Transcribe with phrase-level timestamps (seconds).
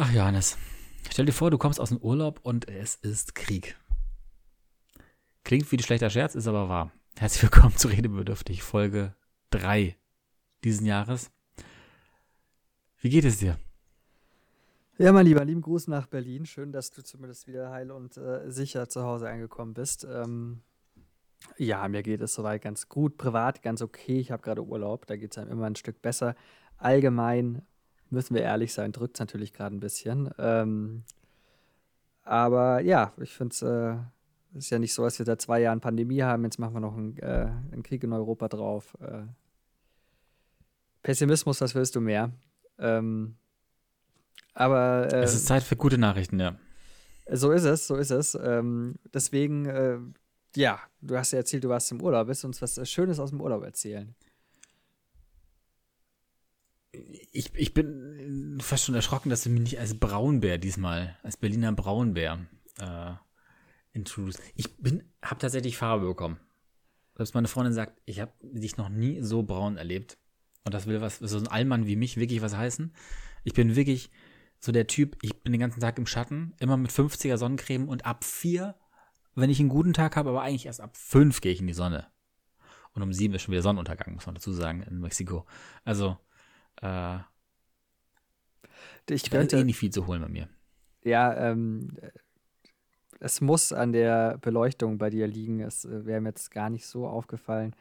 [0.00, 0.56] Ach, Johannes,
[1.10, 3.76] stell dir vor, du kommst aus dem Urlaub und es ist Krieg.
[5.42, 6.92] Klingt wie ein schlechter Scherz, ist aber wahr.
[7.16, 9.16] Herzlich willkommen zu Redebedürftig, Folge
[9.50, 9.96] 3
[10.62, 11.32] diesen Jahres.
[12.98, 13.58] Wie geht es dir?
[14.98, 16.46] Ja, mein Lieber, lieben Gruß nach Berlin.
[16.46, 20.06] Schön, dass du zumindest wieder heil und äh, sicher zu Hause angekommen bist.
[20.08, 20.60] Ähm,
[21.56, 23.16] ja, mir geht es soweit ganz gut.
[23.16, 24.20] Privat ganz okay.
[24.20, 26.36] Ich habe gerade Urlaub, da geht es einem immer ein Stück besser.
[26.76, 27.62] Allgemein
[28.10, 30.30] müssen wir ehrlich sein, drückt es natürlich gerade ein bisschen.
[30.38, 31.04] Ähm,
[32.22, 33.96] aber ja, ich finde es äh,
[34.54, 36.44] ist ja nicht so, dass wir seit zwei Jahren Pandemie haben.
[36.44, 38.96] Jetzt machen wir noch einen, äh, einen Krieg in Europa drauf.
[39.00, 39.24] Äh,
[41.02, 42.32] Pessimismus, was willst du mehr?
[42.78, 43.36] Ähm,
[44.54, 46.56] aber es ist Zeit für gute Nachrichten, ja.
[47.30, 48.34] So ist es, so ist es.
[48.34, 49.98] Ähm, deswegen, äh,
[50.56, 52.26] ja, du hast ja erzählt, du warst im Urlaub.
[52.26, 54.14] Willst du uns was Schönes aus dem Urlaub erzählen?
[56.92, 61.72] Ich, ich bin fast schon erschrocken, dass du mich nicht als Braunbär diesmal, als Berliner
[61.72, 62.46] Braunbär
[62.80, 63.12] äh,
[63.92, 64.40] introduced.
[64.54, 66.40] Ich bin, habe tatsächlich Farbe bekommen.
[67.16, 70.18] Selbst meine Freundin sagt, ich habe dich noch nie so braun erlebt.
[70.64, 72.94] Und das will was, so ein Allmann wie mich wirklich was heißen.
[73.44, 74.10] Ich bin wirklich
[74.60, 78.06] so der Typ, ich bin den ganzen Tag im Schatten, immer mit 50er Sonnencreme und
[78.06, 78.74] ab vier,
[79.34, 81.74] wenn ich einen guten Tag habe, aber eigentlich erst ab fünf gehe ich in die
[81.74, 82.06] Sonne.
[82.92, 85.46] Und um sieben ist schon wieder Sonnenuntergang, muss man dazu sagen, in Mexiko.
[85.84, 86.18] Also,
[86.82, 87.18] äh,
[89.10, 90.48] ich könnte eh nicht viel zu holen bei mir.
[91.02, 91.96] Ja, ähm,
[93.20, 95.60] es muss an der Beleuchtung bei dir liegen.
[95.60, 97.74] Es äh, wäre mir jetzt gar nicht so aufgefallen,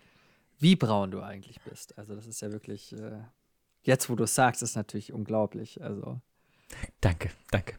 [0.60, 1.98] wie braun du eigentlich bist.
[1.98, 3.22] Also das ist ja wirklich, äh,
[3.84, 5.82] jetzt wo du es sagst, ist natürlich unglaublich.
[5.82, 6.20] Also.
[7.02, 7.76] Danke, danke,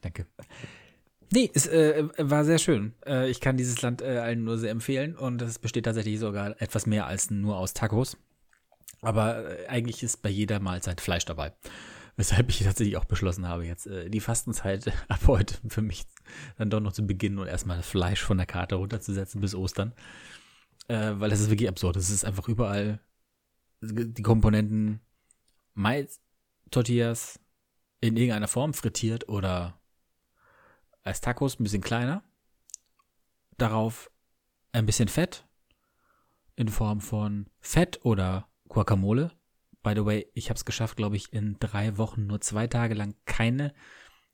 [0.00, 0.26] danke.
[1.30, 2.94] Nee, es äh, war sehr schön.
[3.04, 6.60] Äh, ich kann dieses Land äh, allen nur sehr empfehlen und es besteht tatsächlich sogar
[6.62, 8.16] etwas mehr als nur aus Tacos.
[9.00, 11.52] Aber äh, eigentlich ist bei jeder Mahlzeit Fleisch dabei.
[12.16, 16.04] Weshalb ich tatsächlich auch beschlossen habe, jetzt äh, die Fastenzeit ab heute für mich
[16.56, 19.92] dann doch noch zu beginnen und erstmal Fleisch von der Karte runterzusetzen bis Ostern.
[20.88, 21.96] Äh, weil das ist wirklich absurd.
[21.96, 23.00] Es ist einfach überall
[23.80, 25.00] die Komponenten
[25.74, 26.20] Mais,
[26.70, 27.38] Tortillas
[28.00, 29.80] in irgendeiner Form frittiert oder
[31.04, 32.24] als Tacos ein bisschen kleiner.
[33.56, 34.10] Darauf
[34.72, 35.46] ein bisschen Fett
[36.56, 39.32] in Form von Fett oder Guacamole.
[39.82, 42.94] By the way, ich habe es geschafft, glaube ich, in drei Wochen nur zwei Tage
[42.94, 43.72] lang keine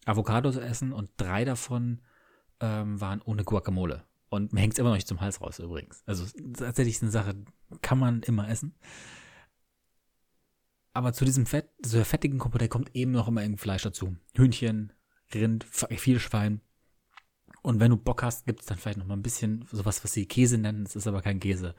[0.05, 2.03] Avocado zu essen und drei davon
[2.61, 4.05] ähm, waren ohne Guacamole.
[4.29, 6.03] Und mir hängt es immer noch nicht zum Hals raus übrigens.
[6.07, 6.25] Also
[6.55, 7.35] tatsächlich ist eine Sache,
[7.83, 8.75] kann man immer essen.
[10.93, 14.17] Aber zu diesem Fett, zu der fettigen Komponente kommt eben noch immer irgendein Fleisch dazu.
[14.35, 14.93] Hühnchen,
[15.33, 16.61] Rind, viel Schwein.
[17.63, 20.13] Und wenn du Bock hast, gibt es dann vielleicht noch mal ein bisschen sowas, was
[20.13, 20.85] sie Käse nennen.
[20.85, 21.75] Es ist aber kein Käse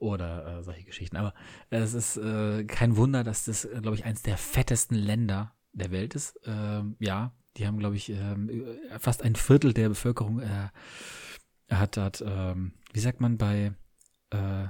[0.00, 1.16] oder äh, solche Geschichten.
[1.16, 1.34] Aber
[1.70, 5.90] es ist äh, kein Wunder, dass das, äh, glaube ich, eins der fettesten Länder der
[5.90, 6.38] Welt ist.
[6.44, 8.50] Ähm, ja, die haben, glaube ich, ähm,
[8.98, 10.68] fast ein Viertel der Bevölkerung äh,
[11.70, 13.72] hat, hat ähm, wie sagt man bei,
[14.30, 14.66] äh,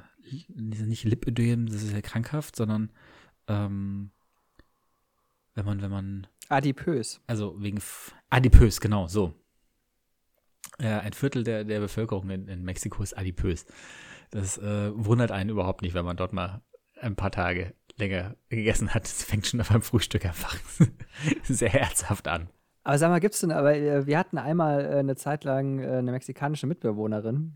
[0.54, 2.90] nicht Lipödem, das ist ja krankhaft, sondern
[3.46, 4.10] ähm,
[5.54, 7.20] wenn man, wenn man Adipös.
[7.26, 9.34] Also wegen F adipös, genau, so.
[10.78, 13.66] Äh, ein Viertel der, der Bevölkerung in, in Mexiko ist adipös.
[14.30, 16.62] Das äh, wundert einen überhaupt nicht, wenn man dort mal
[17.00, 19.04] ein paar Tage länger gegessen hat.
[19.04, 20.56] Es fängt schon beim Frühstück einfach
[21.44, 22.48] sehr herzhaft an.
[22.84, 25.98] Aber sag mal, gibt's denn, aber äh, wir hatten einmal äh, eine Zeit lang äh,
[25.98, 27.54] eine mexikanische Mitbewohnerin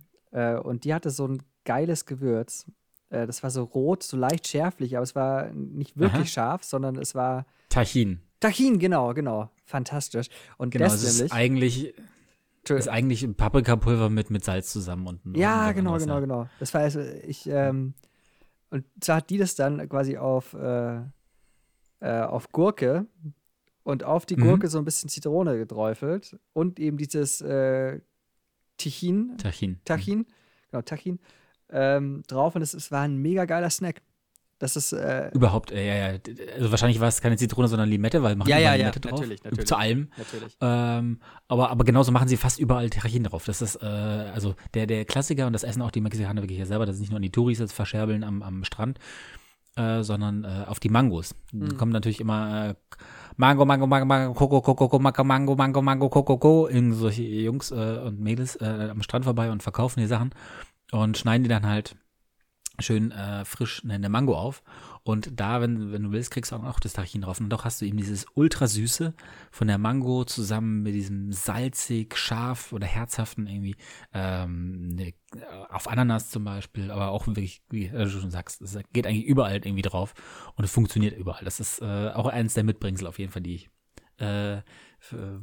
[0.62, 2.64] und die hatte so ein geiles Gewürz.
[3.10, 6.26] Das war so rot, so leicht schärflich, aber es war nicht wirklich Aha.
[6.26, 7.44] scharf, sondern es war.
[7.68, 8.22] Tahin.
[8.40, 9.50] Tahin, genau, genau.
[9.66, 10.28] Fantastisch.
[10.56, 11.92] Und genau, das ist eigentlich
[12.68, 16.48] ist eigentlich Paprikapulver mit, mit Salz zusammen und Ja, genau, genau, genau.
[16.60, 17.94] Das war also, ich, ähm,
[18.70, 21.00] und zwar hat die das dann quasi auf, äh,
[22.00, 23.06] äh, auf Gurke
[23.82, 24.42] und auf die mhm.
[24.42, 24.70] Gurke mhm.
[24.70, 28.00] so ein bisschen Zitrone geträufelt und eben dieses äh,
[28.78, 29.36] Tichin.
[29.38, 29.80] Tachin.
[29.84, 30.26] Tachin, mhm.
[30.70, 31.18] genau, Tachin,
[31.68, 34.02] ähm, drauf und es, es war ein mega geiler Snack.
[34.62, 36.18] Das ist äh, überhaupt, äh, ja, ja.
[36.54, 39.18] Also wahrscheinlich war es keine Zitrone, sondern Limette, weil machen ja, ja, Limette ja, drauf.
[39.18, 39.66] Natürlich, natürlich.
[39.66, 40.08] Zu allem.
[40.16, 40.56] Natürlich.
[40.60, 41.18] Ähm,
[41.48, 43.44] aber, aber genauso machen sie fast überall Terrachin drauf.
[43.44, 46.66] Das ist, äh, also der, der Klassiker und das essen auch die Mexikaner wirklich ja
[46.66, 46.86] selber.
[46.86, 49.00] Das ist nicht nur an die Touris jetzt verscherbeln am, am Strand,
[49.74, 51.34] äh, sondern äh, auf die Mangos.
[51.50, 51.76] Mhm.
[51.76, 52.74] kommen natürlich immer äh,
[53.36, 57.24] Mango, Mango, Mango, Mango, Coco, Coco, Coco, Mango, Mango, Mango, Mango, Coco, Coco, in solche
[57.24, 60.30] Jungs und Mädels am Strand vorbei und verkaufen die Sachen
[60.92, 61.96] und schneiden die dann halt
[62.82, 64.62] schön äh, frisch eine Mango auf.
[65.04, 67.40] Und da, wenn, wenn du willst, kriegst du auch noch das Tachin drauf.
[67.40, 69.14] Und doch hast du eben dieses ultrasüße
[69.50, 73.74] von der Mango zusammen mit diesem salzig, scharf oder herzhaften irgendwie
[74.14, 75.14] ähm, ne,
[75.70, 79.56] auf Ananas zum Beispiel, aber auch wirklich, wie du schon sagst, es geht eigentlich überall
[79.56, 80.14] irgendwie drauf
[80.54, 81.44] und es funktioniert überall.
[81.44, 83.70] Das ist äh, auch eines der Mitbringsel auf jeden Fall, die ich
[84.18, 84.62] äh,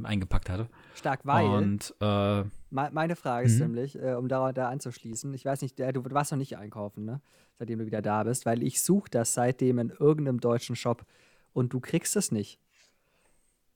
[0.04, 0.70] eingepackt hatte.
[0.96, 1.46] Stark, weil.
[1.46, 3.68] Und äh, meine Frage ist Mhm.
[3.68, 7.06] nämlich, äh, um da, da anzuschließen, ich weiß nicht, der, du warst noch nicht einkaufen,
[7.06, 7.22] ne?
[7.58, 11.06] Seitdem du wieder da bist, weil ich suche das seitdem in irgendeinem deutschen Shop
[11.52, 12.60] und du kriegst es nicht.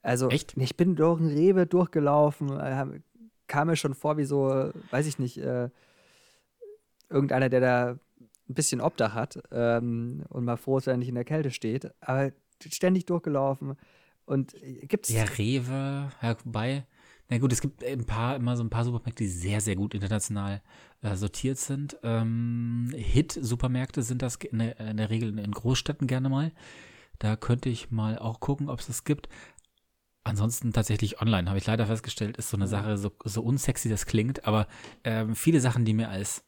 [0.02, 0.56] Also, Echt?
[0.58, 3.00] ich bin durch ein Rewe durchgelaufen, äh,
[3.48, 5.70] kam mir schon vor wie so, äh, weiß ich nicht, äh,
[7.10, 7.90] irgendeiner, der da
[8.50, 11.52] ein bisschen Obdach hat ähm, und mal froh ist, wenn er nicht in der Kälte
[11.52, 12.32] steht, aber
[12.66, 13.76] ständig durchgelaufen
[14.26, 16.12] und äh, gibt's ja, Rewe,
[16.44, 16.86] wobei,
[17.30, 19.94] na gut, es gibt ein paar, immer so ein paar Supermärkte, die sehr, sehr gut
[19.94, 20.62] international
[21.02, 21.98] äh, sortiert sind.
[22.04, 26.52] Ähm, Hit-Supermärkte sind das in der, in der Regel in Großstädten gerne mal.
[27.20, 29.30] Da könnte ich mal auch gucken, ob es das gibt.
[30.26, 34.06] Ansonsten tatsächlich online, habe ich leider festgestellt, ist so eine Sache, so, so unsexy das
[34.06, 34.68] klingt, aber
[35.04, 36.46] ähm, viele Sachen, die mir als,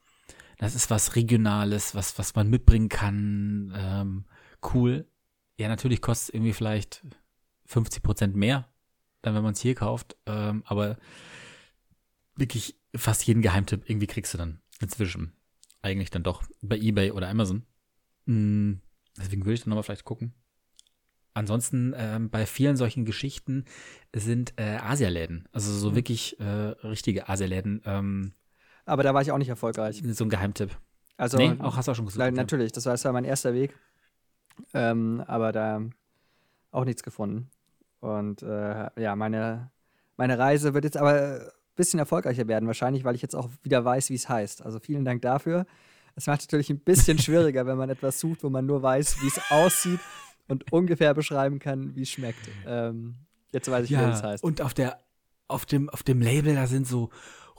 [0.58, 4.26] das ist was Regionales, was, was man mitbringen kann, ähm,
[4.74, 5.08] cool.
[5.58, 7.04] Ja, natürlich kostet es irgendwie vielleicht
[7.66, 8.68] 50 Prozent mehr,
[9.22, 10.98] dann wenn man es hier kauft, ähm, aber
[12.36, 15.34] wirklich fast jeden Geheimtipp irgendwie kriegst du dann inzwischen.
[15.82, 17.66] Eigentlich dann doch bei Ebay oder Amazon.
[18.26, 18.74] Mm,
[19.18, 20.34] deswegen würde ich dann nochmal vielleicht gucken.
[21.34, 23.66] Ansonsten ähm, bei vielen solchen Geschichten
[24.16, 25.96] sind äh, Asialäden, also so Mhm.
[25.96, 28.34] wirklich äh, richtige Asialäden, ähm,
[28.86, 30.02] aber da war ich auch nicht erfolgreich.
[30.06, 30.78] so ein Geheimtipp.
[31.18, 32.32] Also, nee, auch hast du auch schon ja.
[32.32, 33.76] natürlich, das war, das war mein erster Weg.
[34.74, 35.82] Ähm, aber da
[36.72, 37.50] auch nichts gefunden.
[38.06, 39.72] Und äh, ja, meine,
[40.16, 41.42] meine Reise wird jetzt aber ein
[41.76, 44.64] bisschen erfolgreicher werden, wahrscheinlich, weil ich jetzt auch wieder weiß, wie es heißt.
[44.64, 45.66] Also vielen Dank dafür.
[46.16, 49.28] Es macht natürlich ein bisschen schwieriger, wenn man etwas sucht, wo man nur weiß, wie
[49.28, 50.00] es aussieht
[50.48, 52.48] und ungefähr beschreiben kann, wie es schmeckt.
[52.68, 53.16] Ähm,
[53.52, 54.44] jetzt weiß ich, wie es heißt.
[54.44, 55.00] und auf der,
[55.48, 57.10] auf dem, auf dem Label, da sind so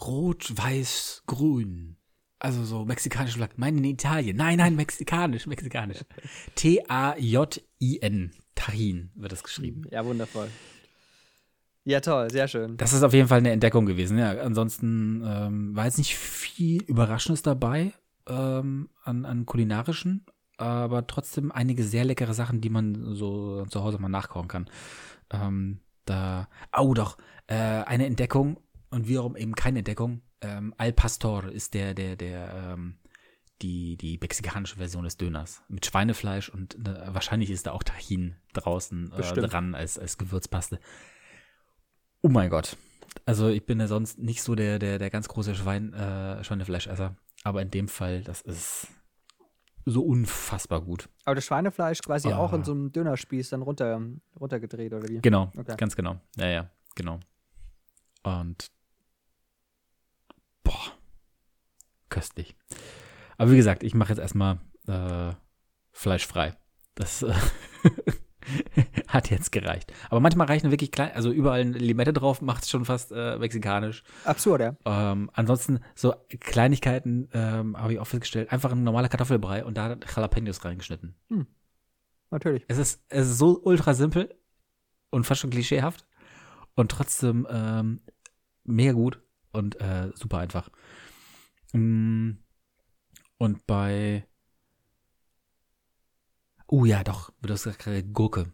[0.01, 1.96] rot, weiß, grün.
[2.47, 3.57] Also so mexikanische Flaggen.
[3.57, 4.37] Meine in Italien.
[4.37, 6.05] Nein, nein, mexikanisch, mexikanisch.
[6.55, 8.31] T-A-J-I-N.
[8.55, 9.83] Tahin wird das geschrieben.
[9.91, 10.49] Ja, wundervoll.
[11.83, 12.77] Ja, toll, sehr schön.
[12.77, 14.17] Das ist auf jeden Fall eine Entdeckung gewesen.
[14.17, 17.93] Ja, ansonsten ähm, war jetzt nicht viel Überraschendes dabei
[18.29, 20.25] ähm, an, an kulinarischen,
[20.57, 24.71] aber trotzdem einige sehr leckere Sachen, die man so zu Hause mal nachkochen kann.
[25.33, 26.47] Ähm, da,
[26.79, 27.19] oh doch,
[27.49, 28.61] äh, eine Entdeckung
[28.91, 30.23] und wiederum eben keine Entdeckung.
[30.41, 32.99] Ähm, Al Pastor ist der, der, der, ähm,
[33.63, 35.63] die, die mexikanische Version des Döners.
[35.69, 40.79] Mit Schweinefleisch und äh, wahrscheinlich ist da auch Tahin draußen äh, dran als, als Gewürzpaste.
[42.23, 42.77] Oh mein Gott.
[43.25, 47.17] Also ich bin ja sonst nicht so der, der, der ganz große Schwein, äh, Schweinefleischesser.
[47.45, 48.89] Aber in dem Fall, das ist
[49.87, 51.09] so unfassbar gut.
[51.25, 52.39] Aber das Schweinefleisch quasi Ah.
[52.39, 54.03] auch in so einem Dönerspieß dann runter,
[54.39, 55.21] runtergedreht, oder wie?
[55.21, 55.77] Genau, Okay.
[55.79, 56.21] ganz genau.
[56.37, 57.21] Ja, ja, genau.
[58.25, 58.71] Und
[60.67, 60.93] boah,
[62.09, 62.57] köstlich.
[63.39, 65.33] Aber wie gesagt, ich mache jetzt erstmal äh,
[65.93, 66.57] fleischfrei.
[66.95, 67.35] Das äh,
[69.09, 69.93] hat jetzt gereicht.
[70.11, 73.39] Aber manchmal reichen wirklich klein, also überall eine Limette drauf, macht es schon fast äh,
[73.39, 74.03] mexikanisch.
[74.25, 74.77] Absurd, ja.
[74.85, 78.51] Ähm, ansonsten so Kleinigkeiten ähm, habe ich auch festgestellt.
[78.51, 81.15] Einfach ein normaler Kartoffelbrei und da Jalapenos reingeschnitten.
[82.31, 82.65] Natürlich.
[82.69, 84.35] Es ist, es ist so ultra simpel
[85.11, 86.07] und fast schon klischeehaft
[86.75, 88.01] und trotzdem ähm,
[88.65, 89.21] mega gut
[89.57, 90.71] und äh, super einfach.
[91.73, 92.33] Mm,
[93.39, 94.27] Und bei
[96.69, 98.53] Oh ja, doch, du hast gesagt, Gurke.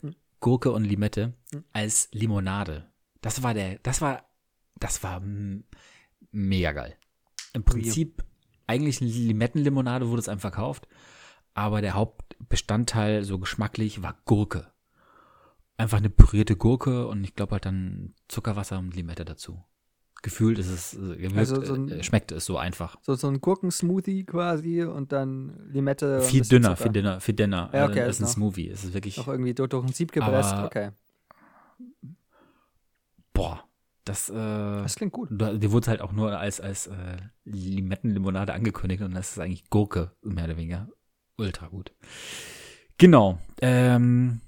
[0.00, 0.14] Hm.
[0.40, 1.64] Gurke und Limette Hm.
[1.72, 2.90] als Limonade.
[3.20, 4.24] Das war der, das war,
[4.76, 5.22] das war
[6.32, 6.96] mega geil.
[7.52, 8.24] Im Prinzip
[8.66, 10.88] eigentlich Limettenlimonade wurde es einem verkauft,
[11.54, 14.72] aber der Hauptbestandteil so geschmacklich war Gurke.
[15.76, 19.62] Einfach eine pürierte Gurke und ich glaube halt dann Zuckerwasser und Limette dazu.
[20.22, 22.96] Gefühlt ist es, gewirkt, Also so ein- äh, schmeckt es so einfach.
[23.02, 26.20] So, so ein Gurkensmoothie quasi und dann Limette.
[26.20, 26.82] Viel dünner, Zucker.
[26.82, 27.70] viel dünner, viel dünner.
[27.72, 28.68] Ja, okay, äh, ist ist ein noch- Smoothie.
[28.68, 30.54] Es ist wirklich, Noch irgendwie durch, durch ein Sieb gepresst.
[30.54, 30.90] Okay.
[33.32, 33.64] boah,
[34.04, 35.28] das, äh, Das klingt gut.
[35.30, 40.12] Die wurde halt auch nur als, als äh, Limettenlimonade angekündigt und das ist eigentlich Gurke,
[40.22, 40.88] mehr oder weniger.
[41.38, 41.92] Ultra gut.
[42.98, 43.38] Genau.
[43.62, 44.40] Ähm,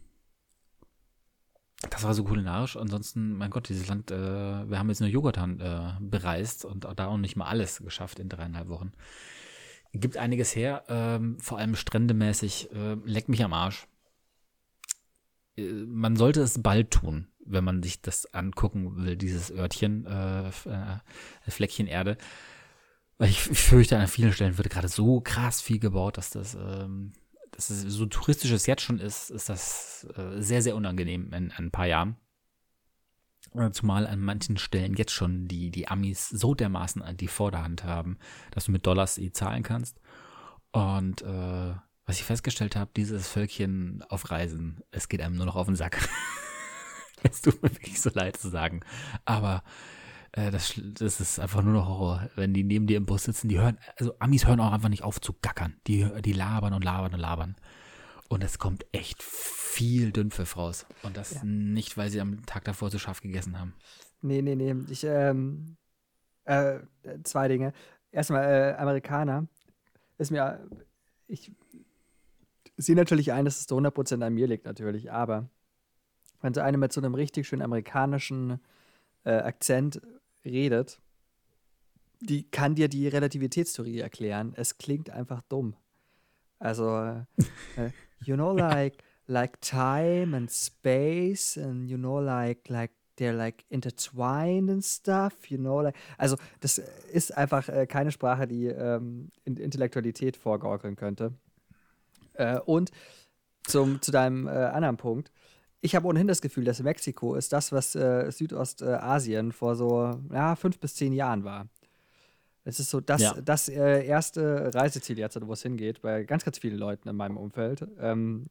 [1.91, 2.77] das war so kulinarisch.
[2.77, 7.07] Ansonsten, mein Gott, dieses Land, äh, wir haben jetzt nur Yucatan äh, bereist und da
[7.07, 8.93] auch nicht mal alles geschafft in dreieinhalb Wochen.
[9.93, 12.71] Gibt einiges her, ähm, vor allem strändemäßig.
[12.73, 13.87] Äh, leck mich am Arsch.
[15.57, 20.49] Äh, man sollte es bald tun, wenn man sich das angucken will, dieses Örtchen, äh,
[20.49, 21.01] äh,
[21.49, 22.17] Fleckchen Erde.
[23.19, 26.55] Weil ich, ich fürchte, an vielen Stellen wird gerade so krass viel gebaut, dass das,
[26.55, 27.12] ähm,
[27.52, 31.44] dass es so touristisch es jetzt schon ist, ist das äh, sehr, sehr unangenehm in,
[31.44, 32.16] in ein paar Jahren.
[33.54, 37.85] Äh, Zumal an manchen Stellen jetzt schon die, die Amis so dermaßen an die Vorderhand
[37.85, 38.18] haben,
[38.50, 40.00] dass du mit Dollars eh zahlen kannst.
[40.73, 41.75] Und äh,
[42.06, 45.76] was ich festgestellt habe, dieses Völkchen auf Reisen, es geht einem nur noch auf den
[45.76, 46.09] Sack.
[47.23, 48.80] es tut mir wirklich so leid zu sagen.
[49.25, 49.62] Aber
[50.33, 52.31] äh, das, das ist einfach nur noch Horror.
[52.35, 55.03] Wenn die neben dir im Bus sitzen, die hören, also Amis hören auch einfach nicht
[55.03, 55.77] auf zu gackern.
[55.87, 57.57] Die, die labern und labern und labern.
[58.29, 60.87] Und es kommt echt viel Dünnpfiff raus.
[61.03, 61.45] Und das ja.
[61.45, 63.75] nicht, weil sie am Tag davor so scharf gegessen haben.
[64.23, 64.75] Nee, nee, nee.
[64.89, 65.77] Ich, ähm,
[66.45, 66.79] äh,
[67.25, 67.75] zwei Dinge.
[68.11, 69.47] Erstmal, äh, Amerikaner
[70.17, 70.67] ist mir,
[71.27, 71.53] ich
[72.77, 75.49] sehe natürlich ein, dass es zu 100% an mir liegt, natürlich, aber
[76.41, 78.61] wenn so eine mit so einem richtig schönen amerikanischen
[79.25, 80.01] äh, Akzent
[80.44, 81.00] redet,
[82.20, 84.52] die kann dir die Relativitätstheorie erklären.
[84.56, 85.75] Es klingt einfach dumm.
[86.58, 87.25] Also, äh,
[87.76, 87.90] äh
[88.25, 94.70] you know, like, like time and space, and you know, like, like they're like intertwined
[94.70, 100.37] and stuff, you know, like, also das ist einfach äh, keine Sprache, die ähm, Intellektualität
[100.37, 101.32] vorgaukeln könnte.
[102.34, 102.90] Äh, und
[103.64, 105.30] zum, zu deinem äh, anderen Punkt,
[105.83, 110.55] ich habe ohnehin das Gefühl, dass Mexiko ist das, was äh, Südostasien vor so ja,
[110.55, 111.67] fünf bis zehn Jahren war.
[112.65, 113.35] Es ist so das, ja.
[113.45, 117.37] das äh, erste Reiseziel jetzt, wo es hingeht, bei ganz, ganz vielen Leuten in meinem
[117.37, 117.85] Umfeld.
[117.99, 118.47] Ähm,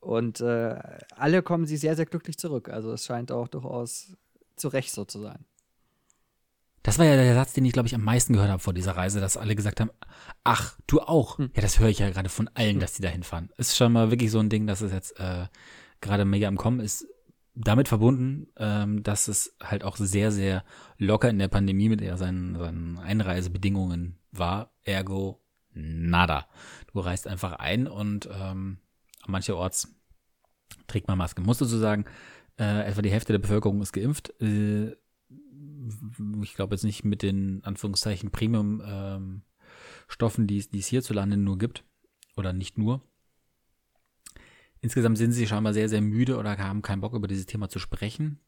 [0.00, 0.76] und äh,
[1.14, 2.68] alle kommen sie sehr, sehr glücklich zurück.
[2.68, 4.16] Also es scheint auch durchaus
[4.56, 5.44] zu Recht so zu sein.
[6.82, 8.96] Das war ja der Satz, den ich, glaube ich, am meisten gehört habe vor dieser
[8.96, 9.90] Reise, dass alle gesagt haben,
[10.42, 11.38] ach, du auch.
[11.38, 11.50] Hm.
[11.54, 12.80] Ja, das höre ich ja gerade von allen, hm.
[12.80, 13.50] dass die da hinfahren.
[13.58, 15.46] Ist schon mal wirklich so ein Ding, dass es jetzt äh,
[16.00, 17.06] gerade mega im Kommen ist.
[17.54, 20.64] Damit verbunden, ähm, dass es halt auch sehr, sehr
[20.98, 24.72] locker in der Pandemie mit seinen, seinen Einreisebedingungen war.
[24.84, 25.40] Ergo
[25.72, 26.46] nada.
[26.92, 28.78] Du reist einfach ein und ähm,
[29.26, 29.94] mancherorts
[30.86, 31.42] trägt man Maske.
[31.42, 32.04] Musst du so sagen,
[32.58, 34.32] äh, etwa die Hälfte der Bevölkerung ist geimpft.
[34.40, 34.96] Äh,
[36.42, 41.84] ich glaube jetzt nicht mit den Anführungszeichen Premium-Stoffen, ähm, die es hierzulande nur gibt.
[42.36, 43.02] Oder nicht nur.
[44.80, 47.78] Insgesamt sind sie scheinbar sehr, sehr müde oder haben keinen Bock über dieses Thema zu
[47.78, 48.40] sprechen.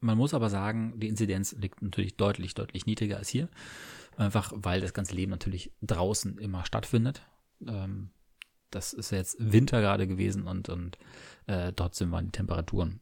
[0.00, 3.48] Man muss aber sagen, die Inzidenz liegt natürlich deutlich, deutlich niedriger als hier.
[4.16, 7.22] Einfach weil das ganze Leben natürlich draußen immer stattfindet.
[7.66, 8.10] Ähm,
[8.70, 10.98] das ist jetzt Winter gerade gewesen und, und
[11.46, 13.00] äh, dort sind die Temperaturen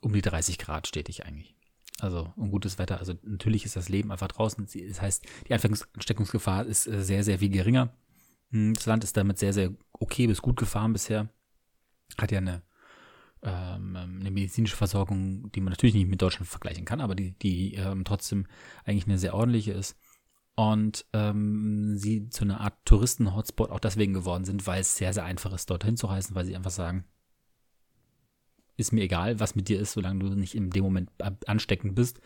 [0.00, 1.54] um die 30 Grad stetig eigentlich.
[2.00, 2.98] Also ein gutes Wetter.
[3.00, 4.66] Also natürlich ist das Leben einfach draußen.
[4.88, 7.92] Das heißt, die Ansteckungsgefahr ist äh, sehr, sehr viel geringer.
[8.50, 11.28] Hm, das Land ist damit sehr, sehr okay bis gut gefahren bisher.
[12.16, 12.62] Hat ja eine,
[13.42, 17.74] ähm, eine medizinische Versorgung, die man natürlich nicht mit Deutschland vergleichen kann, aber die, die
[17.74, 18.46] ähm, trotzdem
[18.84, 19.96] eigentlich eine sehr ordentliche ist
[20.54, 25.24] und ähm, sie zu einer Art Touristen-Hotspot auch deswegen geworden sind, weil es sehr, sehr
[25.24, 27.04] einfach ist, dorthin zu reisen, weil sie einfach sagen,
[28.76, 31.10] ist mir egal, was mit dir ist, solange du nicht in dem Moment
[31.46, 32.20] ansteckend bist,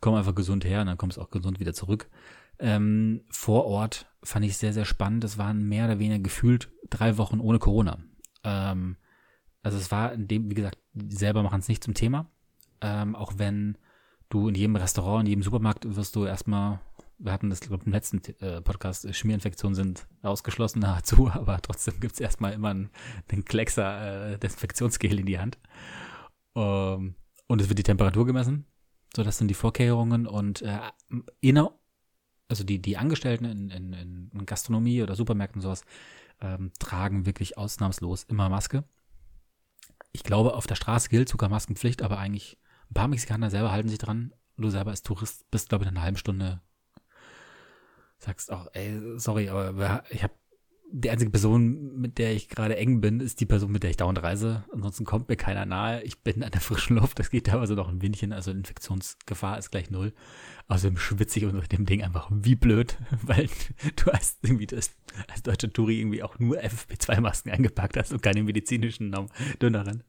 [0.00, 2.10] komm einfach gesund her und dann kommst du auch gesund wieder zurück.
[2.58, 5.24] Ähm, vor Ort fand ich sehr, sehr spannend.
[5.24, 7.98] Es waren mehr oder weniger gefühlt drei Wochen ohne Corona.
[8.44, 8.96] Ähm,
[9.62, 12.30] also es war in dem, wie gesagt, die selber machen es nicht zum Thema.
[12.80, 13.78] Ähm, auch wenn
[14.28, 16.80] du in jedem Restaurant, in jedem Supermarkt wirst du erstmal
[17.22, 22.00] wir hatten das, glaube im letzten äh, Podcast, äh, Schmierinfektionen sind ausgeschlossen nahezu, aber trotzdem
[22.00, 22.90] gibt es erstmal immer einen,
[23.30, 25.58] einen Kleckser äh, Desinfektionsgel in die Hand.
[26.54, 27.14] Ähm,
[27.46, 28.66] und es wird die Temperatur gemessen.
[29.14, 30.78] So, das sind die Vorkehrungen und äh,
[31.40, 31.78] inner,
[32.48, 35.84] also die, die Angestellten in, in, in Gastronomie oder Supermärkten und sowas,
[36.40, 38.84] ähm, tragen wirklich ausnahmslos immer Maske.
[40.12, 42.58] Ich glaube, auf der Straße gilt sogar Maskenpflicht, aber eigentlich
[42.90, 44.34] ein paar Mexikaner selber halten sich dran.
[44.56, 46.60] Du selber als Tourist bist, glaube ich, in einer halben Stunde
[48.18, 50.34] sagst auch, ey, sorry, aber ich habe
[50.94, 53.96] die einzige Person, mit der ich gerade eng bin, ist die Person, mit der ich
[53.96, 54.64] dauernd reise.
[54.72, 56.02] Ansonsten kommt mir keiner nahe.
[56.02, 57.18] Ich bin an der frischen Luft.
[57.18, 58.32] Das geht teilweise noch ein Windchen.
[58.32, 60.12] Also Infektionsgefahr ist gleich null.
[60.68, 63.48] Außerdem schwitze ich unter dem Ding einfach wie blöd, weil
[63.96, 64.94] du hast irgendwie das,
[65.28, 69.14] als deutscher Touri irgendwie auch nur FFP2-Masken eingepackt hast und keine medizinischen
[69.62, 70.04] dünneren.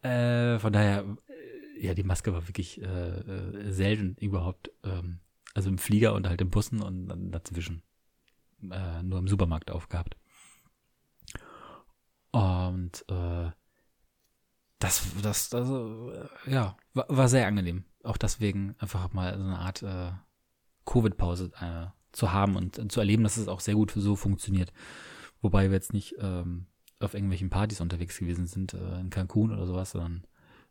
[0.00, 5.20] Äh, von daher, äh, ja, die Maske war wirklich äh, äh selten überhaupt ähm,
[5.54, 7.82] also im Flieger und halt im Bussen und dann dazwischen
[8.70, 10.16] äh, nur im Supermarkt aufgehabt.
[12.30, 13.50] Und äh,
[14.78, 17.84] das, das, das, äh, ja, war, war, sehr angenehm.
[18.04, 20.12] Auch deswegen einfach mal so eine Art äh,
[20.84, 24.72] Covid-Pause äh, zu haben und äh, zu erleben, dass es auch sehr gut so funktioniert.
[25.40, 26.66] Wobei wir jetzt nicht ähm,
[27.00, 30.26] auf irgendwelchen Partys unterwegs gewesen sind, äh, in Cancun oder sowas, sondern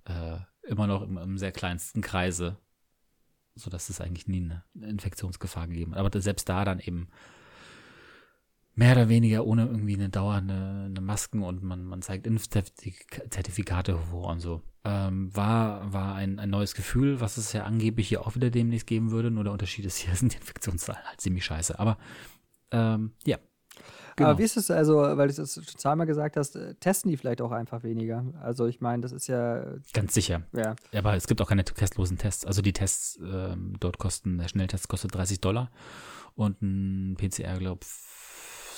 [0.05, 0.39] äh,
[0.69, 2.57] immer noch im, im sehr kleinsten Kreise
[3.57, 5.99] so dass es eigentlich nie eine Infektionsgefahr gegeben hat.
[5.99, 7.07] Aber selbst da dann eben
[8.77, 14.27] mehr oder weniger ohne irgendwie eine dauernde eine Masken und man, man zeigt Impfzertifikate vor
[14.27, 14.61] und so.
[14.85, 18.85] Ähm, war war ein, ein neues Gefühl, was es ja angeblich hier auch wieder demnächst
[18.85, 19.31] geben würde.
[19.31, 21.77] Nur der Unterschied ist, hier sind die Infektionszahlen halt ziemlich scheiße.
[21.79, 21.97] Aber
[22.71, 23.37] ähm, ja.
[24.15, 24.29] Genau.
[24.29, 27.17] Aber wie ist es also, weil du es schon zweimal gesagt hast, äh, testen die
[27.17, 28.25] vielleicht auch einfach weniger?
[28.41, 29.63] Also ich meine, das ist ja.
[29.93, 30.43] Ganz sicher.
[30.53, 30.75] Ja.
[30.93, 32.45] Aber es gibt auch keine testlosen Tests.
[32.45, 35.71] Also die Tests ähm, dort kosten, der Schnelltest kostet 30 Dollar
[36.35, 38.06] und ein PCR, glaube ich,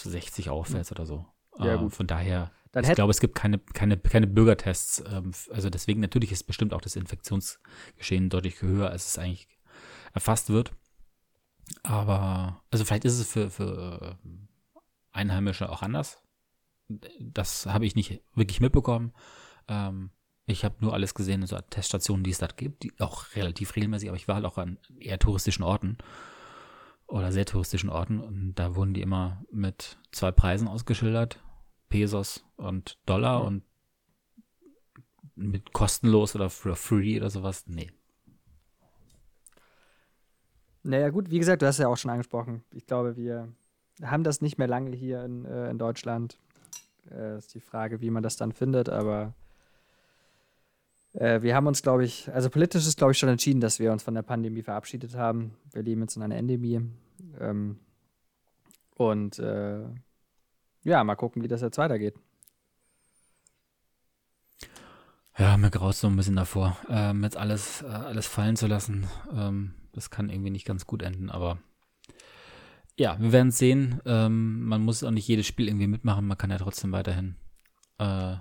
[0.03, 0.95] 60 aufwärts mhm.
[0.95, 1.25] oder so.
[1.57, 1.93] Ja, äh, gut.
[1.93, 5.03] Von daher, Dann ich glaube, es gibt keine, keine, keine Bürgertests.
[5.11, 9.47] Ähm, also deswegen, natürlich ist bestimmt auch das Infektionsgeschehen deutlich höher, als es eigentlich
[10.13, 10.71] erfasst wird.
[11.83, 14.17] Aber, also vielleicht ist es für, für
[15.11, 16.21] Einheimische auch anders.
[17.19, 19.13] Das habe ich nicht wirklich mitbekommen.
[19.67, 20.11] Ähm,
[20.45, 24.09] ich habe nur alles gesehen, so Teststationen, die es da gibt, die auch relativ regelmäßig,
[24.09, 25.99] aber ich war halt auch an eher touristischen Orten
[27.09, 31.43] oder sehr touristischen Orten und da wurden die immer mit zwei Preisen ausgeschildert,
[31.89, 33.63] Pesos und Dollar und
[35.35, 37.91] mit kostenlos oder for free oder sowas, nee.
[40.83, 42.63] Naja gut, wie gesagt, du hast ja auch schon angesprochen.
[42.71, 43.51] Ich glaube, wir
[44.01, 46.37] haben das nicht mehr lange hier in, äh, in Deutschland.
[47.11, 49.33] Äh, ist die Frage, wie man das dann findet, aber
[51.13, 53.91] äh, wir haben uns, glaube ich, also politisch ist, glaube ich, schon entschieden, dass wir
[53.91, 55.55] uns von der Pandemie verabschiedet haben.
[55.71, 56.81] Wir leben jetzt in einer Endemie.
[57.39, 57.79] Ähm,
[58.95, 59.85] und äh,
[60.83, 62.15] ja, mal gucken, wie das jetzt weitergeht.
[65.37, 69.07] Ja, mir graut so ein bisschen davor, ähm, jetzt alles, äh, alles fallen zu lassen.
[69.33, 71.59] Ähm, das kann irgendwie nicht ganz gut enden, aber
[72.97, 74.01] ja, wir werden es sehen.
[74.05, 76.27] Ähm, man muss auch nicht jedes Spiel irgendwie mitmachen.
[76.27, 77.35] Man kann ja trotzdem weiterhin
[77.99, 78.35] äh,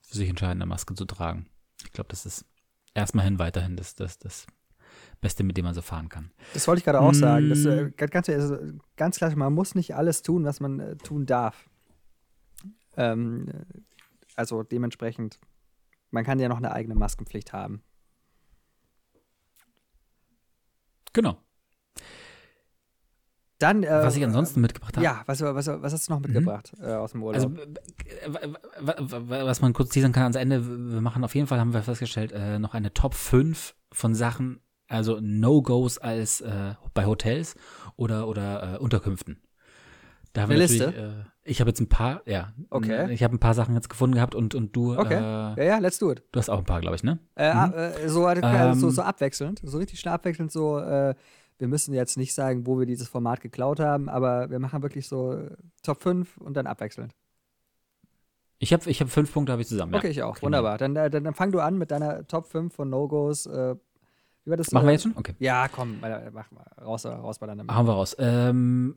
[0.00, 1.50] für sich entscheiden, eine Maske zu tragen.
[1.84, 2.44] Ich glaube, das ist
[2.94, 4.46] erstmal hin weiterhin das, das, das
[5.20, 6.30] Beste, mit dem man so fahren kann.
[6.54, 7.14] Das wollte ich gerade auch mm.
[7.14, 7.48] sagen.
[7.50, 8.58] Das, äh, ganz, also,
[8.96, 11.68] ganz klar, man muss nicht alles tun, was man äh, tun darf.
[12.96, 13.48] Ähm,
[14.36, 15.38] also dementsprechend,
[16.10, 17.82] man kann ja noch eine eigene Maskenpflicht haben.
[21.12, 21.38] Genau.
[23.60, 25.04] Dann, äh, was ich ansonsten mitgebracht habe.
[25.04, 26.84] Ja, was, was, was hast du noch mitgebracht mhm.
[26.84, 27.58] äh, aus dem Urlaub?
[28.86, 31.82] Also, was man kurz teasern kann ans Ende, wir machen auf jeden Fall, haben wir
[31.82, 37.54] festgestellt, äh, noch eine Top 5 von Sachen, also No-Gos als äh, bei Hotels
[37.96, 39.42] oder, oder äh, Unterkünften.
[40.32, 41.26] Da haben eine wir Liste?
[41.44, 42.54] Äh, ich habe jetzt ein paar, ja.
[42.70, 43.12] Okay.
[43.12, 44.96] Ich habe ein paar Sachen jetzt gefunden gehabt und, und du.
[44.96, 45.20] Okay.
[45.20, 46.22] ja, ja, let's do it.
[46.32, 47.18] Du hast auch ein paar, glaube ich, ne?
[47.36, 48.08] Mhm.
[48.08, 50.80] so, ähm, so, so abwechselnd, so richtig schnell abwechselnd, so
[51.60, 55.06] wir müssen jetzt nicht sagen, wo wir dieses Format geklaut haben, aber wir machen wirklich
[55.06, 55.50] so äh,
[55.82, 57.14] Top 5 und dann abwechselnd.
[58.58, 59.94] Ich habe ich hab fünf Punkte habe ich zusammen.
[59.94, 60.10] Okay, ja.
[60.10, 60.34] ich auch.
[60.34, 60.46] Genau.
[60.46, 60.78] Wunderbar.
[60.78, 63.46] Dann, äh, dann, dann, fang du an mit deiner Top 5 von No-Gos.
[63.46, 63.76] Äh,
[64.44, 64.72] das?
[64.72, 65.16] Machen äh, wir jetzt schon?
[65.16, 65.34] Okay.
[65.38, 66.00] Ja, komm,
[66.32, 66.66] mach mal.
[66.82, 67.64] Raus, raus bei deiner.
[67.64, 68.16] Machen wir raus.
[68.18, 68.96] Ähm,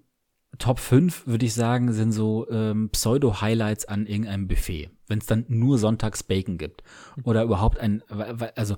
[0.57, 4.89] Top 5, würde ich sagen, sind so ähm, Pseudo-Highlights an irgendeinem Buffet.
[5.07, 6.83] Wenn es dann nur sonntags Bacon gibt.
[7.23, 8.03] Oder überhaupt ein,
[8.55, 8.77] also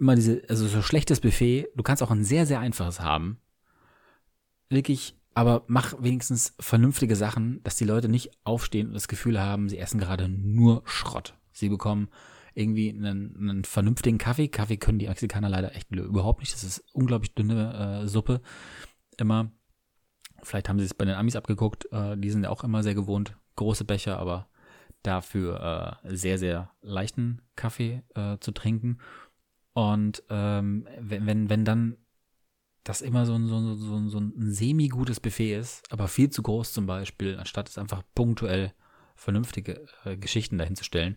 [0.00, 3.38] immer diese, also so schlechtes Buffet, du kannst auch ein sehr, sehr einfaches haben.
[4.68, 9.68] Wirklich, aber mach wenigstens vernünftige Sachen, dass die Leute nicht aufstehen und das Gefühl haben,
[9.68, 11.34] sie essen gerade nur Schrott.
[11.52, 12.08] Sie bekommen
[12.54, 14.48] irgendwie einen, einen vernünftigen Kaffee.
[14.48, 16.52] Kaffee können die Mexikaner leider echt überhaupt nicht.
[16.52, 18.40] Das ist unglaublich dünne äh, Suppe.
[19.16, 19.52] Immer.
[20.42, 21.86] Vielleicht haben sie es bei den Amis abgeguckt.
[21.92, 23.36] Äh, die sind ja auch immer sehr gewohnt.
[23.56, 24.48] Große Becher, aber
[25.02, 28.98] dafür äh, sehr, sehr leichten Kaffee äh, zu trinken.
[29.72, 31.96] Und ähm, wenn, wenn, wenn dann
[32.84, 36.72] das immer so ein, so, so, so ein semi-gutes Buffet ist, aber viel zu groß
[36.72, 38.72] zum Beispiel, anstatt es einfach punktuell
[39.14, 41.16] vernünftige äh, Geschichten dahinzustellen.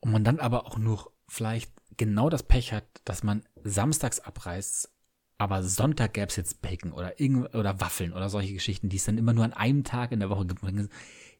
[0.00, 4.90] Und man dann aber auch nur vielleicht genau das Pech hat, dass man samstags abreißt,
[5.38, 9.04] aber Sonntag gäbe es jetzt Bacon oder, irgend, oder Waffeln oder solche Geschichten, die es
[9.04, 10.62] dann immer nur an einem Tag in der Woche gibt.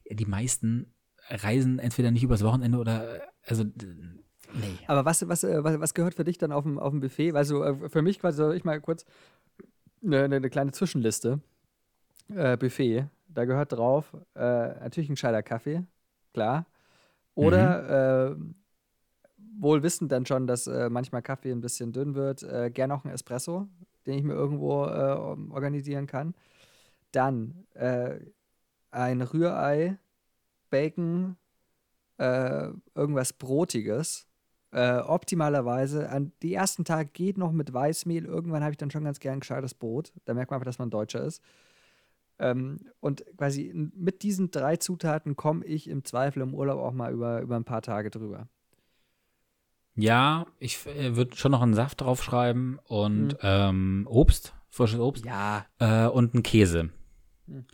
[0.09, 0.93] Die meisten
[1.29, 3.65] reisen entweder nicht übers Wochenende oder, also
[4.53, 4.77] Nee.
[4.87, 7.33] Aber was, was, äh, was, was gehört für dich dann auf dem, auf dem Buffet?
[7.33, 9.05] Weil so, äh, für mich quasi, soll ich mal kurz
[10.03, 11.39] eine, eine kleine Zwischenliste.
[12.33, 15.83] Äh, Buffet, da gehört drauf äh, natürlich ein gescheiter Kaffee,
[16.33, 16.65] klar.
[17.35, 18.55] Oder mhm.
[18.55, 23.03] äh, wohl wissend dann schon, dass äh, manchmal Kaffee ein bisschen dünn wird, gern noch
[23.03, 23.67] ein Espresso,
[24.05, 26.35] den ich mir irgendwo organisieren kann.
[27.11, 27.65] Dann
[28.91, 29.97] ein Rührei,
[30.69, 31.37] Bacon,
[32.17, 34.27] irgendwas Brotiges
[34.75, 38.25] äh, optimalerweise, an die ersten Tage geht noch mit Weißmehl.
[38.25, 40.11] Irgendwann habe ich dann schon ganz gern gescheites Brot.
[40.25, 41.41] Da merkt man einfach, dass man Deutscher ist.
[42.39, 47.13] Ähm, und quasi mit diesen drei Zutaten komme ich im Zweifel im Urlaub auch mal
[47.13, 48.49] über, über ein paar Tage drüber.
[49.95, 53.37] Ja, ich äh, würde schon noch einen Saft draufschreiben und mhm.
[53.43, 55.25] ähm, Obst, frisches Obst.
[55.25, 55.67] Ja.
[55.79, 56.89] Äh, und einen Käse.
[57.47, 57.65] Mhm.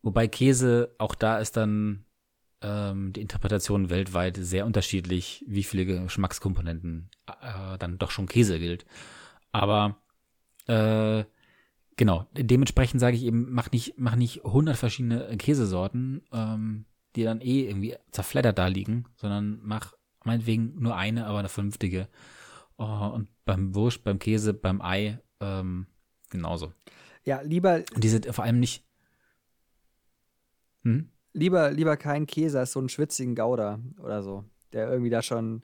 [0.00, 2.06] Wobei Käse, auch da ist dann
[2.62, 8.84] ähm, die Interpretation weltweit sehr unterschiedlich, wie viele Geschmackskomponenten äh, dann doch schon Käse gilt.
[9.52, 9.96] Aber
[10.66, 11.24] äh,
[11.96, 17.40] Genau, dementsprechend sage ich eben, mach nicht, mach nicht 100 verschiedene Käsesorten, ähm, die dann
[17.40, 19.94] eh irgendwie zerfleddert da liegen, sondern mach
[20.24, 22.08] meinetwegen nur eine, aber eine vernünftige.
[22.78, 25.86] Oh, und beim Wurst, beim Käse, beim Ei ähm,
[26.30, 26.72] genauso.
[27.24, 27.84] Ja, lieber.
[27.94, 28.84] Und die sind vor allem nicht.
[30.84, 31.08] Hm?
[31.34, 35.62] Lieber, lieber kein Käse als so einen schwitzigen Gouda oder so, der irgendwie da schon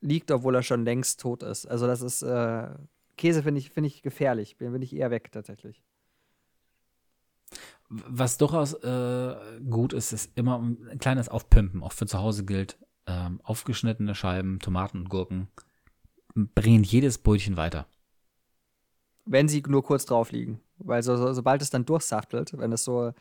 [0.00, 1.66] liegt, obwohl er schon längst tot ist.
[1.66, 2.68] Also das ist äh,
[3.16, 4.56] Käse finde ich, find ich gefährlich.
[4.56, 5.82] Bin, bin ich eher weg tatsächlich.
[7.88, 9.36] Was durchaus äh,
[9.68, 12.78] gut ist, ist immer ein kleines Aufpimpen, auch für zu Hause gilt.
[13.06, 15.48] Ähm, aufgeschnittene Scheiben, Tomaten und Gurken
[16.34, 17.86] bringen jedes Brötchen weiter.
[19.24, 20.60] Wenn sie nur kurz drauf liegen.
[20.78, 23.12] Weil so, so, sobald es dann durchsaftelt, wenn es so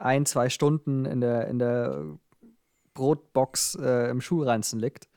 [0.00, 2.04] ein, zwei Stunden in der, in der
[2.94, 5.08] Brotbox äh, im Schulranzen liegt,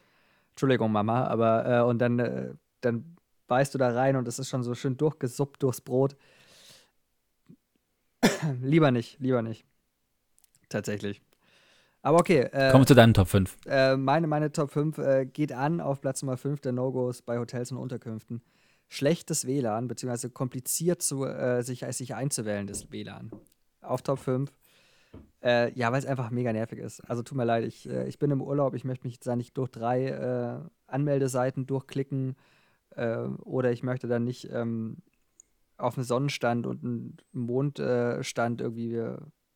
[0.51, 3.15] Entschuldigung, Mama, aber äh, und dann, äh, dann
[3.47, 6.15] beißt du da rein und es ist schon so schön durchgesuppt durchs Brot.
[8.61, 9.65] lieber nicht, lieber nicht.
[10.69, 11.21] Tatsächlich.
[12.01, 12.41] Aber okay.
[12.51, 13.57] Äh, Kommen wir zu deinen Top 5.
[13.65, 17.39] Äh, meine, meine Top 5 äh, geht an auf Platz Nummer 5 der No-Gos bei
[17.39, 18.41] Hotels und Unterkünften.
[18.89, 23.31] Schlechtes WLAN, beziehungsweise kompliziert zu, äh, sich, sich einzuwählen, das WLAN.
[23.81, 24.51] Auf Top 5.
[25.43, 27.01] Äh, ja, weil es einfach mega nervig ist.
[27.01, 29.35] Also tut mir leid, ich, äh, ich bin im Urlaub, ich möchte mich jetzt da
[29.35, 32.35] nicht durch drei Anmeldeseiten durchklicken
[32.91, 34.97] äh, oder ich möchte dann nicht ähm,
[35.77, 39.01] auf einen Sonnenstand und einen Mondstand äh, irgendwie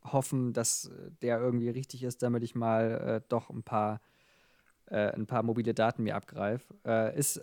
[0.04, 4.02] hoffen, dass der irgendwie richtig ist, damit ich mal äh, doch ein paar,
[4.88, 6.74] äh, ein paar mobile Daten mir abgreife.
[6.86, 7.42] Äh, ist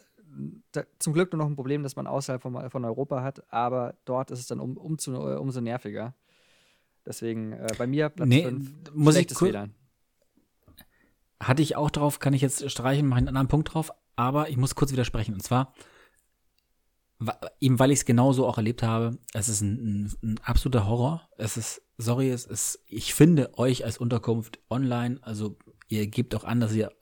[0.98, 4.32] zum Glück nur noch ein Problem, das man außerhalb von, von Europa hat, aber dort
[4.32, 6.14] ist es dann um, um zu, umso nerviger.
[7.06, 9.74] Deswegen äh, bei mir Platz nee, 5, muss ich WLAN.
[11.40, 14.56] Hatte ich auch drauf, kann ich jetzt streichen, mache einen anderen Punkt drauf, aber ich
[14.56, 15.34] muss kurz widersprechen.
[15.34, 15.74] Und zwar,
[17.60, 21.28] eben weil ich es genauso auch erlebt habe, es ist ein, ein, ein, absoluter Horror.
[21.36, 26.44] Es ist, sorry, es ist, ich finde euch als Unterkunft online, also ihr gebt auch
[26.44, 26.92] an, dass ihr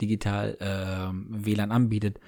[0.00, 2.18] digital äh, WLAN anbietet,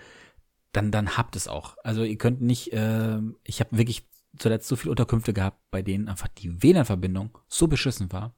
[0.72, 1.76] dann, dann habt es auch.
[1.82, 4.06] Also ihr könnt nicht, äh, ich habe wirklich
[4.38, 8.34] zuletzt so viele Unterkünfte gehabt, bei denen einfach die WLAN-Verbindung so beschissen war.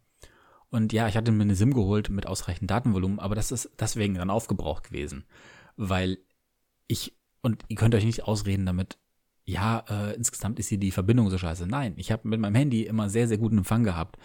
[0.71, 4.15] Und ja, ich hatte mir eine SIM geholt mit ausreichend Datenvolumen, aber das ist deswegen
[4.15, 5.25] dann aufgebraucht gewesen
[5.79, 6.19] weil
[6.89, 8.99] ich, und ihr könnt euch nicht ausreden damit,
[9.45, 11.67] ja, äh, insgesamt ist hier die Verbindung so scheiße.
[11.67, 14.19] Nein, ich habe mit meinem Handy immer sehr, sehr guten Empfang gehabt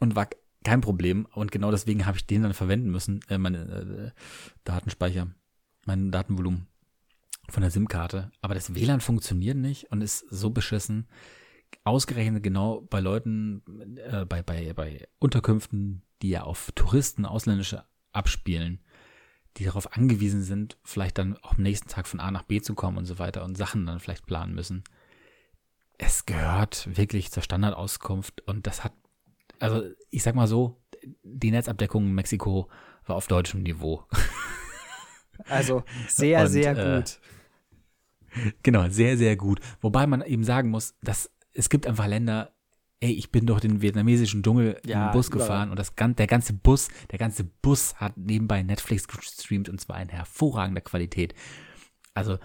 [0.00, 0.28] und war
[0.64, 1.26] kein Problem.
[1.34, 4.20] Und genau deswegen habe ich den dann verwenden müssen, äh, meine äh,
[4.64, 5.28] Datenspeicher,
[5.84, 6.67] mein Datenvolumen
[7.50, 8.30] von der SIM-Karte.
[8.40, 11.08] Aber das WLAN funktioniert nicht und ist so beschissen.
[11.84, 13.62] Ausgerechnet genau bei Leuten,
[13.96, 18.80] äh, bei, bei, bei Unterkünften, die ja auf Touristen, Ausländische abspielen,
[19.56, 22.74] die darauf angewiesen sind, vielleicht dann auch am nächsten Tag von A nach B zu
[22.74, 24.84] kommen und so weiter und Sachen dann vielleicht planen müssen.
[25.98, 28.92] Es gehört wirklich zur Standardauskunft und das hat,
[29.58, 30.80] also ich sag mal so,
[31.22, 32.68] die Netzabdeckung in Mexiko
[33.06, 34.04] war auf deutschem Niveau.
[35.46, 37.10] Also sehr, und, sehr äh, gut.
[37.10, 37.37] Äh,
[38.62, 39.60] genau, sehr, sehr gut.
[39.80, 42.52] Wobei man eben sagen muss, dass es gibt einfach Länder,
[43.00, 46.52] ey, ich bin durch den vietnamesischen Dschungel ja, im Bus gefahren und das, der ganze
[46.52, 51.34] Bus, der ganze Bus hat nebenbei Netflix gestreamt und zwar in hervorragender Qualität.
[52.14, 52.38] Also,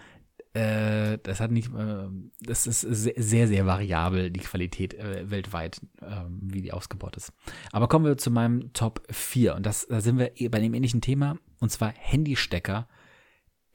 [0.54, 2.08] äh, das hat nicht, äh,
[2.42, 7.34] das ist sehr, sehr variabel, die Qualität äh, weltweit, ähm, wie die ausgebaut ist.
[7.72, 10.76] Aber kommen wir zu meinem Top 4 und das, da sind wir eh bei dem
[10.76, 12.88] ähnlichen Thema und zwar Handystecker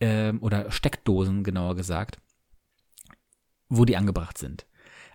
[0.01, 2.19] ähm, oder Steckdosen, genauer gesagt,
[3.69, 4.67] wo die angebracht sind.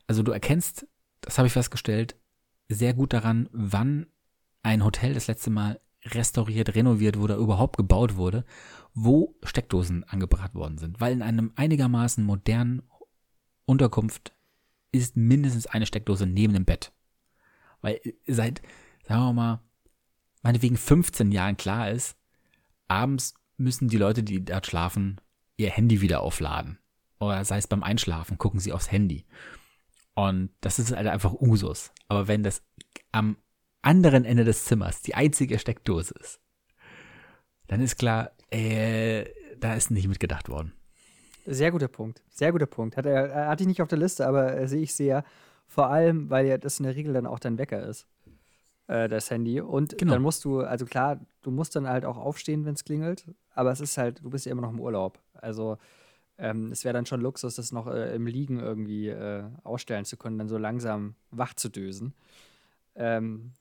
[0.07, 0.87] Also du erkennst
[1.23, 2.15] das habe ich festgestellt,
[2.69, 4.07] sehr gut daran, wann
[4.61, 8.45] ein Hotel das letzte Mal restauriert, renoviert wurde, überhaupt gebaut wurde,
[8.93, 10.99] wo Steckdosen angebracht worden sind.
[10.99, 12.83] Weil in einem einigermaßen modernen
[13.65, 14.33] Unterkunft
[14.91, 16.91] ist mindestens eine Steckdose neben dem Bett.
[17.81, 18.61] Weil seit,
[19.07, 19.61] sagen wir mal,
[20.41, 22.17] meinetwegen 15 Jahren klar ist,
[22.89, 25.19] abends müssen die Leute, die dort schlafen,
[25.57, 26.79] ihr Handy wieder aufladen.
[27.19, 29.25] Oder sei es beim Einschlafen, gucken sie aufs Handy.
[30.15, 31.91] Und das ist halt einfach Usus.
[32.07, 32.61] Aber wenn das
[33.11, 33.37] am
[33.81, 36.39] anderen Ende des Zimmers die einzige Steckdose ist,
[37.67, 39.25] dann ist klar, äh,
[39.59, 40.73] da ist nicht mitgedacht worden.
[41.45, 42.21] Sehr guter Punkt.
[42.29, 42.97] Sehr guter Punkt.
[42.97, 45.23] Hat er, äh, hatte ich nicht auf der Liste, aber äh, sehe ich sehr.
[45.67, 48.07] Vor allem, weil ja das in der Regel dann auch dein Wecker ist.
[48.87, 49.59] Äh, das Handy.
[49.59, 50.13] Und genau.
[50.13, 53.25] dann musst du, also klar, du musst dann halt auch aufstehen, wenn es klingelt.
[53.53, 55.19] Aber es ist halt, du bist ja immer noch im Urlaub.
[55.33, 55.77] Also
[56.37, 60.17] ähm, es wäre dann schon Luxus, das noch äh, im Liegen irgendwie äh, ausstellen zu
[60.17, 62.13] können, dann so langsam wach zu dösen.
[62.95, 63.53] Ähm,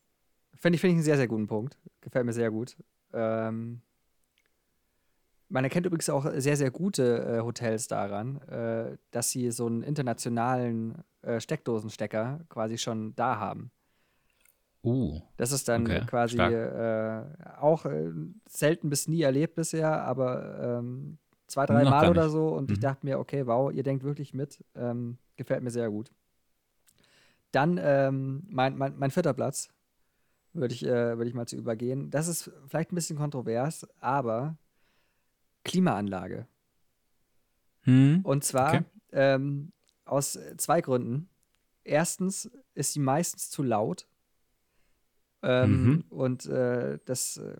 [0.54, 1.76] Finde ich, find ich einen sehr, sehr guten Punkt.
[2.00, 2.76] Gefällt mir sehr gut.
[3.12, 3.82] Ähm,
[5.48, 9.82] man erkennt übrigens auch sehr, sehr gute äh, Hotels daran, äh, dass sie so einen
[9.82, 13.70] internationalen äh, Steckdosenstecker quasi schon da haben.
[14.84, 15.20] Uh.
[15.36, 17.24] Das ist dann okay, quasi äh,
[17.60, 18.10] auch äh,
[18.48, 22.48] selten bis nie erlebt bisher, aber ähm, zwei, drei Noch Mal oder so.
[22.48, 22.82] Und ich Mhm.
[22.82, 24.64] dachte mir, okay, wow, ihr denkt wirklich mit.
[24.74, 26.10] Ähm, gefällt mir sehr gut.
[27.52, 29.68] Dann ähm, mein, mein, mein vierter Platz
[30.52, 32.10] würde ich, äh, würd ich mal zu übergehen.
[32.10, 34.56] Das ist vielleicht ein bisschen kontrovers, aber
[35.64, 36.46] Klimaanlage.
[37.82, 38.20] Hm.
[38.22, 38.84] Und zwar Okay.
[39.12, 39.72] ähm,
[40.04, 41.28] aus zwei Gründen.
[41.84, 44.06] Erstens ist sie meistens zu laut.
[45.42, 46.04] Ähm, Mhm.
[46.10, 47.56] Und äh, das äh,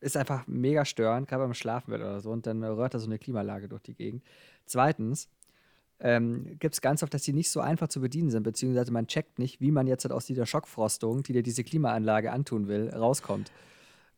[0.00, 2.30] ist einfach mega störend, gerade beim Schlafen wird oder so.
[2.30, 4.22] Und dann rührt da so eine Klimaanlage durch die Gegend.
[4.64, 5.28] Zweitens
[6.00, 9.08] ähm, gibt es ganz oft, dass die nicht so einfach zu bedienen sind, beziehungsweise man
[9.08, 12.90] checkt nicht, wie man jetzt halt aus dieser Schockfrostung, die dir diese Klimaanlage antun will,
[12.90, 13.50] rauskommt.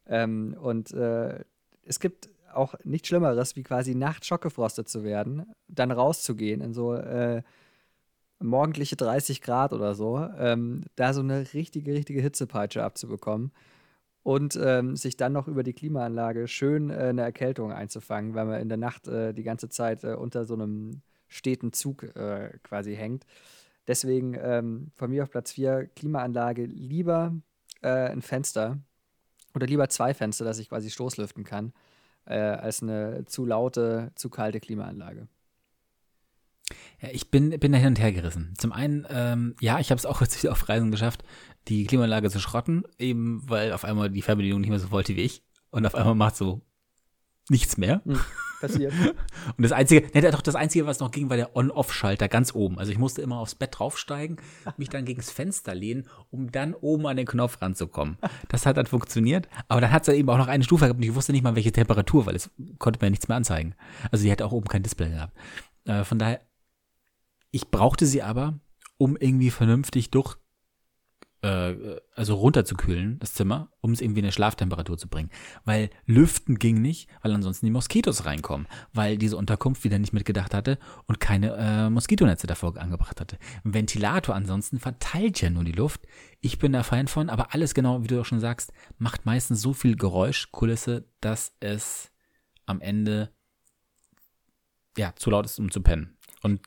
[0.07, 1.45] Ähm, und äh,
[1.85, 6.95] es gibt auch nichts Schlimmeres, wie quasi nachts schockgefrostet zu werden, dann rauszugehen in so
[6.95, 7.43] äh,
[8.41, 13.53] morgendliche 30 Grad oder so, ähm, da so eine richtige, richtige Hitzepeitsche abzubekommen
[14.23, 18.61] und ähm, sich dann noch über die Klimaanlage schön äh, eine Erkältung einzufangen, weil man
[18.61, 22.95] in der Nacht äh, die ganze Zeit äh, unter so einem steten Zug äh, quasi
[22.97, 23.25] hängt.
[23.87, 27.35] Deswegen ähm, von mir auf Platz 4 Klimaanlage lieber
[27.83, 28.79] äh, ein Fenster
[29.55, 31.73] oder lieber zwei Fenster, dass ich quasi Stoßlüften kann,
[32.27, 35.29] äh, als eine zu laute, zu kalte Klimaanlage.
[37.01, 38.55] Ja, ich bin, bin da hin und her gerissen.
[38.59, 41.25] Zum einen, ähm, ja, ich habe es auch jetzt wieder auf Reisen geschafft,
[41.69, 45.23] die Klimaanlage zu schrotten, eben weil auf einmal die Fernbedienung nicht mehr so wollte wie
[45.23, 45.43] ich.
[45.71, 46.63] Und auf einmal macht so
[47.49, 48.03] nichts mehr.
[48.61, 48.93] Passiert.
[49.57, 52.79] Und das Einzige, ne, doch das Einzige, was noch ging, war der On-Off-Schalter ganz oben.
[52.79, 54.37] Also ich musste immer aufs Bett draufsteigen,
[54.77, 58.19] mich dann gegens Fenster lehnen, um dann oben an den Knopf ranzukommen.
[58.49, 61.05] Das hat dann funktioniert, aber dann hat es eben auch noch eine Stufe gehabt und
[61.05, 63.75] ich wusste nicht mal, welche Temperatur, weil es konnte mir nichts mehr anzeigen.
[64.11, 65.35] Also die hat auch oben kein Display gehabt.
[65.87, 66.41] Äh, von daher,
[67.51, 68.61] ich brauchte sie aber,
[68.97, 70.37] um irgendwie vernünftig durch,
[71.43, 71.75] äh,
[72.15, 75.31] also runterzukühlen, das Zimmer, um es irgendwie in eine Schlaftemperatur zu bringen.
[75.65, 80.55] Weil lüften ging nicht, weil ansonsten die Moskitos reinkommen, weil diese Unterkunft wieder nicht mitgedacht
[80.55, 83.39] hatte und keine äh, Moskitonetze davor angebracht hatte.
[83.65, 86.03] Ein Ventilator ansonsten verteilt ja nur die Luft.
[86.41, 89.63] Ich bin da Fan von, aber alles genau, wie du auch schon sagst, macht meistens
[89.63, 92.13] so viel Geräuschkulisse, dass es
[92.67, 93.33] am Ende
[94.97, 96.17] ja zu laut ist, um zu pennen.
[96.43, 96.61] Und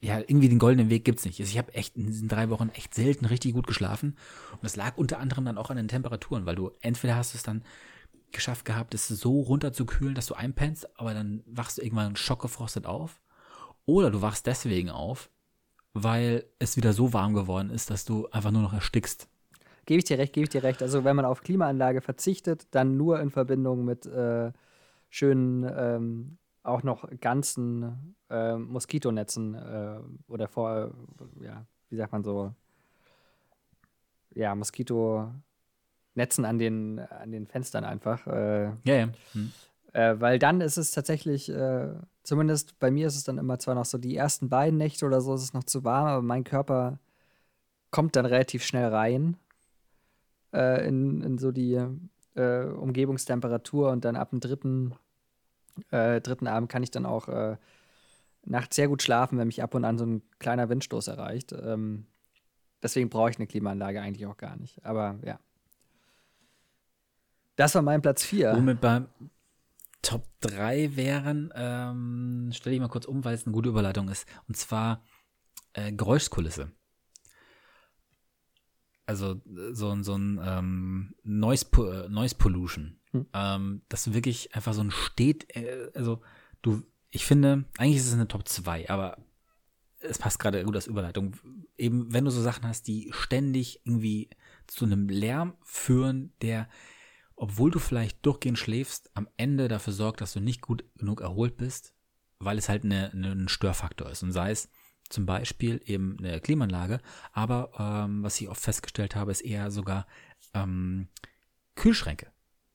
[0.00, 1.40] ja, irgendwie den goldenen Weg gibt's nicht.
[1.40, 4.16] Also ich habe echt in diesen drei Wochen echt selten richtig gut geschlafen.
[4.50, 7.44] Und das lag unter anderem dann auch an den Temperaturen, weil du entweder hast es
[7.44, 7.62] dann
[8.32, 13.20] geschafft gehabt, es so runterzukühlen, dass du einpennst, aber dann wachst du irgendwann schockgefrostet auf.
[13.84, 15.30] Oder du wachst deswegen auf,
[15.92, 19.28] weil es wieder so warm geworden ist, dass du einfach nur noch erstickst.
[19.86, 20.82] Gebe ich dir recht, gebe ich dir recht.
[20.82, 24.52] Also wenn man auf Klimaanlage verzichtet, dann nur in Verbindung mit äh,
[25.10, 29.98] schönen, ähm, auch noch ganzen äh, Moskitonetzen äh,
[30.28, 30.92] oder vor,
[31.40, 32.52] ja, wie sagt man so,
[34.34, 38.26] ja, Moskitonetzen an den, an den Fenstern einfach.
[38.26, 39.08] Äh, Ja, ja.
[39.32, 39.52] Hm.
[39.92, 43.74] äh, weil dann ist es tatsächlich, äh, zumindest bei mir ist es dann immer zwar
[43.74, 46.44] noch so, die ersten beiden Nächte oder so ist es noch zu warm, aber mein
[46.44, 46.98] Körper
[47.90, 49.36] kommt dann relativ schnell rein
[50.52, 51.78] äh, in, in so die
[52.34, 54.94] äh, Umgebungstemperatur und dann ab dem dritten,
[55.90, 57.56] äh, dritten Abend kann ich dann auch äh,
[58.44, 61.52] nachts sehr gut schlafen, wenn mich ab und an so ein kleiner Windstoß erreicht.
[61.52, 62.06] Ähm,
[62.82, 64.84] deswegen brauche ich eine Klimaanlage eigentlich auch gar nicht.
[64.84, 65.38] Aber ja.
[67.56, 68.54] Das war mein Platz 4.
[68.54, 69.08] Womit beim
[70.00, 74.26] Top 3 wären, ähm, stelle ich mal kurz um, weil es eine gute Überleitung ist.
[74.48, 75.04] Und zwar
[75.74, 76.72] äh, Geräuschkulisse.
[79.06, 82.98] Also äh, so, ein- so ein ähm, Noise, äh, Noise Pollution.
[83.12, 83.26] Hm.
[83.32, 86.20] Ähm, das wirklich einfach so ein steht, äh, also
[86.62, 89.18] du, ich finde, eigentlich ist es eine Top 2, aber
[90.00, 91.36] es passt gerade gut als Überleitung.
[91.76, 94.30] Eben, wenn du so Sachen hast, die ständig irgendwie
[94.66, 96.68] zu einem Lärm führen, der
[97.36, 101.56] obwohl du vielleicht durchgehend schläfst, am Ende dafür sorgt, dass du nicht gut genug erholt
[101.56, 101.94] bist,
[102.38, 104.22] weil es halt eine, eine, ein Störfaktor ist.
[104.22, 104.68] Und sei es
[105.08, 107.00] zum Beispiel eben eine Klimaanlage,
[107.32, 110.06] aber ähm, was ich oft festgestellt habe, ist eher sogar
[110.54, 111.08] ähm,
[111.74, 112.31] Kühlschränke.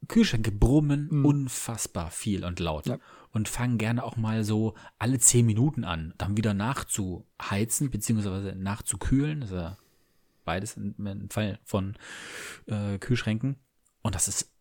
[0.08, 1.26] Kühlschränke brummen Mhm.
[1.26, 3.00] unfassbar viel und laut Ja.
[3.32, 9.42] und fangen gerne auch mal so alle zehn Minuten an, dann wieder nachzuheizen beziehungsweise nachzukühlen.
[9.42, 9.78] Das ist ja
[10.46, 11.98] beides im Fall von
[12.68, 13.58] äh, Kühlschränken.
[14.02, 14.54] Und das ist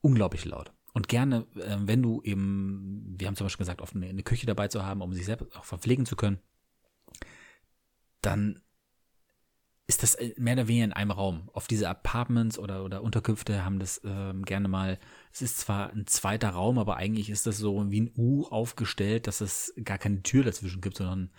[0.00, 0.72] unglaublich laut.
[0.94, 4.46] Und gerne, äh, wenn du eben, wir haben zum Beispiel gesagt, oft eine, eine Küche
[4.46, 6.38] dabei zu haben, um sich selbst auch verpflegen zu können,
[8.22, 8.62] dann
[9.86, 11.48] ist das äh, mehr oder weniger in einem Raum.
[11.52, 14.98] Auf diese Apartments oder, oder Unterkünfte haben das ähm, gerne mal,
[15.32, 19.26] es ist zwar ein zweiter Raum, aber eigentlich ist das so wie ein U aufgestellt,
[19.26, 21.30] dass es gar keine Tür dazwischen gibt, sondern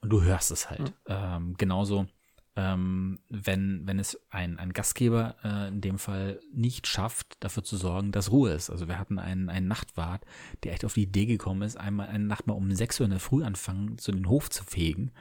[0.00, 0.80] und du hörst es halt.
[0.80, 0.94] Mhm.
[1.06, 2.06] Ähm, genauso,
[2.56, 7.76] ähm, wenn, wenn es ein, ein Gastgeber äh, in dem Fall nicht schafft, dafür zu
[7.76, 8.70] sorgen, dass Ruhe ist.
[8.70, 10.24] Also wir hatten einen, einen Nachtwart,
[10.62, 13.10] der echt auf die Idee gekommen ist, einmal eine Nacht mal um 6 Uhr in
[13.10, 15.12] der Früh anfangen, zu den Hof zu fegen.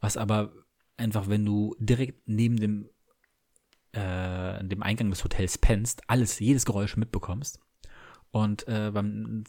[0.00, 0.52] Was aber
[1.00, 2.88] einfach, wenn du direkt neben dem,
[3.92, 7.60] äh, dem Eingang des Hotels pennst, alles, jedes Geräusch mitbekommst.
[8.32, 9.42] Und äh, beim,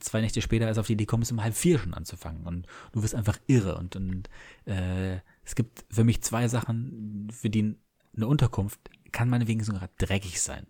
[0.00, 2.46] zwei Nächte später ist auf die Idee es um halb vier schon anzufangen.
[2.46, 3.76] Und du wirst einfach irre.
[3.76, 4.30] Und, und
[4.66, 7.76] äh, es gibt für mich zwei Sachen, für die
[8.14, 8.78] eine Unterkunft
[9.10, 10.66] kann meinetwegen sogar dreckig sein.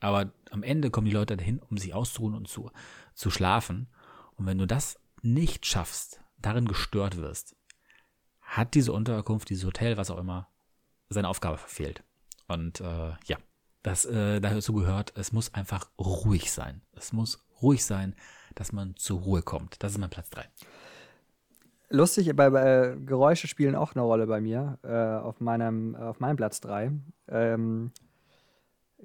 [0.00, 2.70] Aber am Ende kommen die Leute dahin, um sich auszuruhen und zu,
[3.14, 3.88] zu schlafen.
[4.36, 7.56] Und wenn du das nicht schaffst, darin gestört wirst,
[8.48, 10.48] hat diese Unterkunft, dieses Hotel, was auch immer,
[11.10, 12.02] seine Aufgabe verfehlt.
[12.48, 13.36] Und äh, ja,
[13.82, 16.80] das äh, dazu gehört, es muss einfach ruhig sein.
[16.92, 18.14] Es muss ruhig sein,
[18.54, 19.82] dass man zur Ruhe kommt.
[19.82, 20.44] Das ist mein Platz 3.
[21.90, 26.36] Lustig, bei, bei Geräusche spielen auch eine Rolle bei mir äh, auf, meinem, auf meinem
[26.36, 26.92] Platz 3.
[27.28, 27.92] Ähm,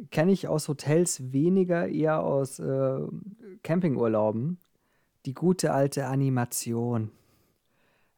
[0.10, 3.00] Kenne ich aus Hotels weniger, eher aus äh,
[3.62, 4.58] Campingurlauben.
[5.26, 7.12] Die gute alte Animation.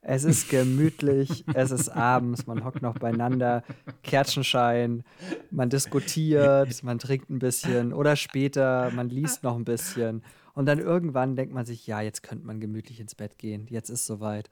[0.08, 3.63] Es ist gemütlich, es ist abends, man hockt noch beieinander,
[4.04, 5.04] Kerzenschein,
[5.50, 10.22] man diskutiert, man trinkt ein bisschen oder später, man liest noch ein bisschen.
[10.54, 13.89] Und dann irgendwann denkt man sich, ja, jetzt könnte man gemütlich ins Bett gehen, jetzt
[13.89, 14.52] ist soweit.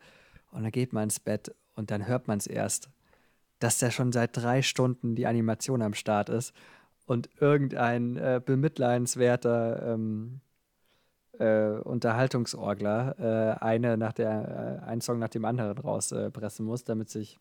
[0.50, 2.90] Und dann geht man ins Bett und dann hört man es erst,
[3.60, 6.54] dass da schon seit drei Stunden die Animation am Start ist
[7.06, 10.42] und irgendein äh, bemitleidenswerter ähm,
[11.40, 17.10] äh, Unterhaltungsorgler äh, eine nach der, äh, einen Song nach dem anderen rauspressen muss, damit
[17.10, 17.40] sich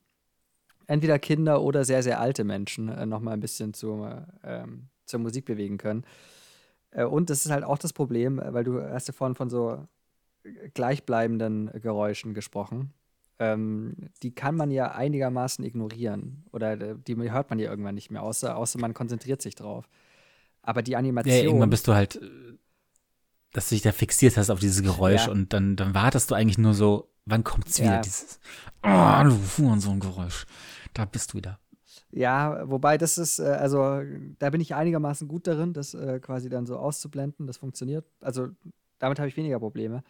[0.86, 4.08] entweder Kinder oder sehr, sehr alte Menschen äh, nochmal ein bisschen zu,
[4.44, 6.04] ähm, zur Musik bewegen können.
[6.90, 9.86] Äh, und das ist halt auch das Problem, weil du hast ja vorhin von so
[10.74, 12.92] gleichbleibenden Geräuschen gesprochen.
[13.38, 16.44] Ähm, die kann man ja einigermaßen ignorieren.
[16.52, 19.88] Oder äh, die hört man ja irgendwann nicht mehr, außer, außer man konzentriert sich drauf.
[20.62, 21.34] Aber die Animation.
[21.34, 22.20] Ja, irgendwann bist du halt
[23.52, 25.32] dass du dich da fixiert hast auf dieses Geräusch ja.
[25.32, 28.00] und dann, dann wartest du eigentlich nur so, wann kommt's wieder, ja.
[28.00, 28.40] dieses,
[28.82, 30.46] oh, du fuhren so ein Geräusch.
[30.94, 31.58] Da bist du wieder.
[32.10, 34.02] Ja, wobei das ist, äh, also
[34.38, 37.46] da bin ich einigermaßen gut darin, das äh, quasi dann so auszublenden.
[37.46, 38.04] Das funktioniert.
[38.20, 38.48] Also
[38.98, 40.02] damit habe ich weniger Probleme.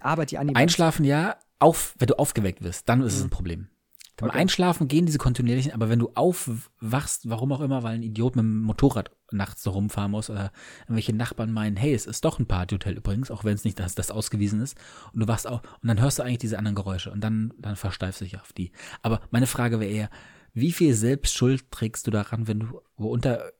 [0.00, 0.62] Aber die Animation.
[0.62, 3.18] Einschlafen ja, auf, wenn du aufgeweckt wirst, dann ist mhm.
[3.18, 3.68] es ein Problem.
[4.16, 4.38] Beim okay.
[4.38, 8.44] Einschlafen gehen diese kontinuierlichen, aber wenn du aufwachst, warum auch immer, weil ein Idiot mit
[8.44, 12.46] dem Motorrad nachts so rumfahren muss oder irgendwelche Nachbarn meinen, hey, es ist doch ein
[12.46, 14.78] Partyhotel übrigens, auch wenn es nicht das, das ausgewiesen ist,
[15.12, 17.74] und du wachst auch, und dann hörst du eigentlich diese anderen Geräusche und dann, dann
[17.74, 18.70] versteifst du dich auf die.
[19.02, 20.10] Aber meine Frage wäre eher,
[20.52, 23.50] wie viel Selbstschuld trägst du daran, wenn du wo unter,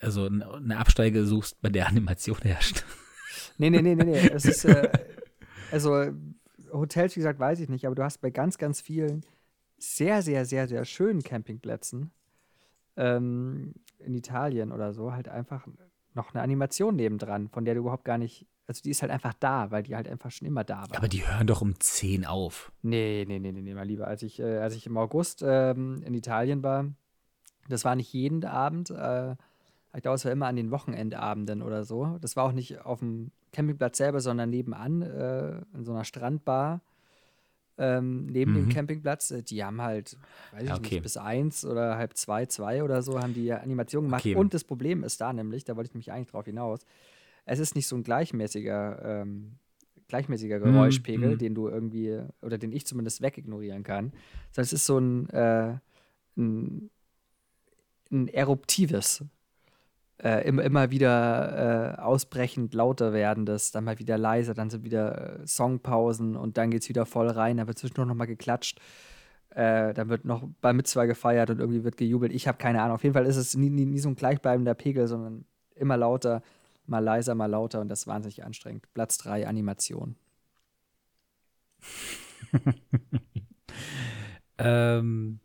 [0.00, 2.84] also eine Absteige suchst, bei der Animation herrscht?
[3.56, 4.28] Nee, nee, nee, nee, nee.
[4.28, 4.90] Es ist, äh,
[5.70, 6.10] also
[6.72, 9.24] Hotels, wie gesagt, weiß ich nicht, aber du hast bei ganz, ganz vielen
[9.78, 12.12] sehr, sehr, sehr, sehr schönen Campingplätzen
[12.96, 15.66] ähm, in Italien oder so halt einfach
[16.14, 19.34] noch eine Animation nebendran, von der du überhaupt gar nicht, also die ist halt einfach
[19.34, 20.96] da, weil die halt einfach schon immer da war.
[20.96, 22.72] Aber die hören doch um 10 auf.
[22.82, 24.06] Nee, nee, nee, nee, nee, mal lieber.
[24.06, 26.86] Als ich, äh, als ich im August ähm, in Italien war,
[27.68, 29.34] das war nicht jeden Abend, äh,
[29.96, 32.18] ich glaube, es war immer an den Wochenendabenden oder so.
[32.20, 36.80] Das war auch nicht auf dem Campingplatz selber, sondern nebenan, äh, in so einer Strandbar
[37.78, 38.56] ähm, neben mhm.
[38.56, 39.30] dem Campingplatz.
[39.30, 40.16] Äh, die haben halt,
[40.52, 40.94] weiß ich okay.
[40.94, 44.22] nicht, bis eins oder halb zwei, zwei oder so, haben die Animationen gemacht.
[44.22, 44.36] Okay.
[44.36, 46.80] Und das Problem ist da nämlich, da wollte ich mich eigentlich drauf hinaus,
[47.46, 49.58] es ist nicht so ein gleichmäßiger, ähm,
[50.08, 51.38] gleichmäßiger mhm, Geräuschpegel, mhm.
[51.38, 54.12] den du irgendwie, oder den ich zumindest wegignorieren kann,
[54.50, 55.76] sondern es ist so ein, äh,
[56.36, 56.90] ein,
[58.10, 59.24] ein eruptives
[60.22, 65.40] äh, immer, immer wieder äh, ausbrechend lauter werdendes, dann mal wieder leiser, dann sind wieder
[65.40, 68.80] äh, Songpausen und dann geht es wieder voll rein, dann wird zwischendurch noch mal geklatscht.
[69.50, 72.32] Äh, dann wird noch bei Mitzwa gefeiert und irgendwie wird gejubelt.
[72.32, 72.96] Ich habe keine Ahnung.
[72.96, 75.44] Auf jeden Fall ist es nie, nie, nie so ein gleichbleibender Pegel, sondern
[75.76, 76.42] immer lauter,
[76.86, 78.86] mal leiser, mal lauter und das ist wahnsinnig anstrengend.
[78.94, 80.16] Platz 3, Animation.
[84.58, 85.40] ähm,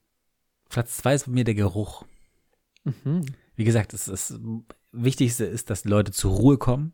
[0.69, 2.05] Platz 2 ist bei mir der Geruch.
[2.83, 3.25] Mhm
[3.59, 4.39] wie gesagt, das, das
[4.93, 6.93] Wichtigste ist, dass Leute zur Ruhe kommen.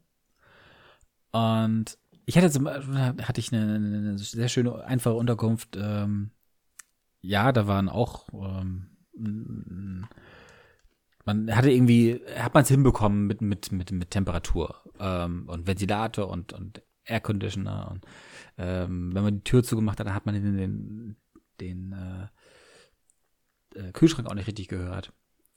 [1.31, 5.77] Und ich hatte zum hatte ich eine, eine sehr schöne, einfache Unterkunft.
[5.79, 6.31] Ähm,
[7.21, 10.07] ja, da waren auch, ähm,
[11.23, 16.29] man hatte irgendwie, hat man es hinbekommen mit, mit, mit, mit Temperatur ähm, und Ventilator
[16.29, 17.91] und, und Air Conditioner.
[17.91, 18.05] Und
[18.57, 21.15] ähm, wenn man die Tür zugemacht hat, dann hat man den, den,
[21.59, 21.91] den
[23.75, 25.13] äh, äh, Kühlschrank auch nicht richtig gehört.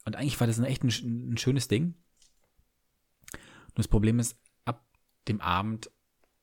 [0.09, 1.95] Und eigentlich war das ein echt ein, ein schönes Ding.
[3.35, 4.83] Nur das Problem ist, ab
[5.29, 5.91] dem Abend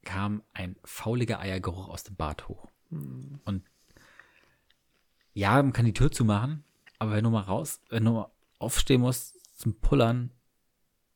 [0.04, 2.70] kam ein fauliger Eiergeruch aus dem Bad hoch.
[2.90, 3.40] Hm.
[3.44, 3.64] Und
[5.34, 6.64] ja, man kann die Tür zumachen,
[7.00, 10.30] aber wenn du mal raus, wenn du mal aufstehen musst zum Pullern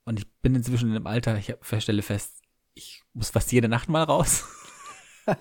[0.06, 2.42] und ich bin inzwischen in einem Alter, ich stelle fest,
[2.74, 4.44] ich muss fast jede Nacht mal raus.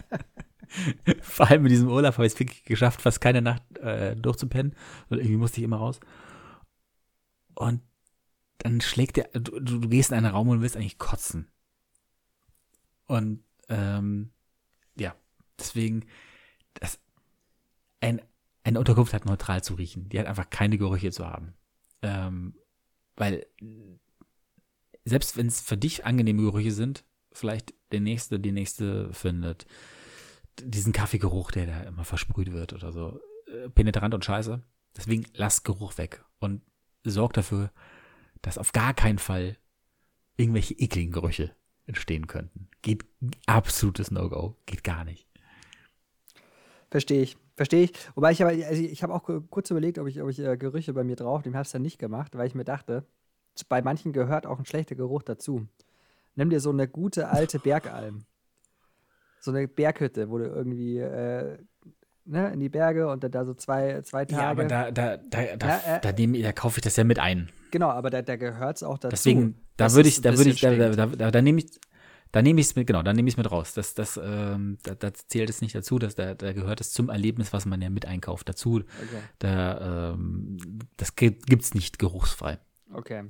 [1.23, 4.77] Vor allem in diesem Urlaub habe ich es wirklich geschafft, fast keine Nacht äh, durchzupennen.
[5.09, 6.01] Und irgendwie musste ich immer raus.
[7.59, 7.83] Und
[8.59, 11.51] dann schlägt der, du, du gehst in einen Raum und willst eigentlich kotzen.
[13.07, 14.31] Und ähm,
[14.97, 15.17] ja,
[15.59, 16.05] deswegen,
[16.75, 17.01] das,
[18.01, 18.23] ein,
[18.63, 20.09] eine Unterkunft hat neutral zu riechen.
[20.09, 21.55] Die hat einfach keine Gerüche zu haben.
[22.03, 22.55] Ähm,
[23.17, 23.45] weil
[25.05, 29.67] selbst wenn es für dich angenehme Gerüche sind, vielleicht der nächste, die nächste findet
[30.63, 34.63] diesen Kaffeegeruch, der da immer versprüht wird oder so, äh, penetrant und scheiße.
[34.97, 36.63] Deswegen lass Geruch weg und
[37.11, 37.71] sorg dafür,
[38.43, 39.57] dass auf gar keinen Fall
[40.37, 41.55] irgendwelche ekligen Gerüche
[41.87, 42.69] entstehen könnten.
[42.83, 43.05] Geht
[43.47, 44.57] absolutes No-Go.
[44.67, 45.27] Geht gar nicht.
[46.91, 47.37] Verstehe ich.
[47.57, 47.93] Verstehe ich.
[48.15, 50.93] Wobei ich aber, also ich habe auch kurz überlegt, ob ich, ob ich äh, Gerüche
[50.93, 53.05] bei mir drauf, dem habe ich es dann nicht gemacht, weil ich mir dachte,
[53.69, 55.67] bei manchen gehört auch ein schlechter Geruch dazu.
[56.37, 58.25] Nimm dir so eine gute alte Bergalm.
[59.41, 61.59] So eine Berghütte, wo du irgendwie äh,
[62.29, 64.43] ne, in die Berge und dann da so zwei, zwei Tage.
[64.43, 67.05] Ja, aber da, da, da, da, ja, äh, da, nehm, da kaufe ich das ja
[67.05, 67.51] mit ein.
[67.70, 69.11] Genau, aber da, da gehört es auch dazu.
[69.11, 71.66] Deswegen, da würde ich, da würde ich, da, da, da, da nehme ich,
[72.33, 73.74] da nehme ich es mit, genau, da nehme ich es mit raus.
[73.74, 77.09] Das, das, ähm, da, da zählt es nicht dazu, dass da, da gehört es zum
[77.09, 78.76] Erlebnis, was man ja mit einkauft, dazu.
[78.76, 79.22] Okay.
[79.39, 80.59] Da, ähm,
[80.97, 82.59] das gibt es nicht geruchsfrei.
[82.93, 83.24] Okay.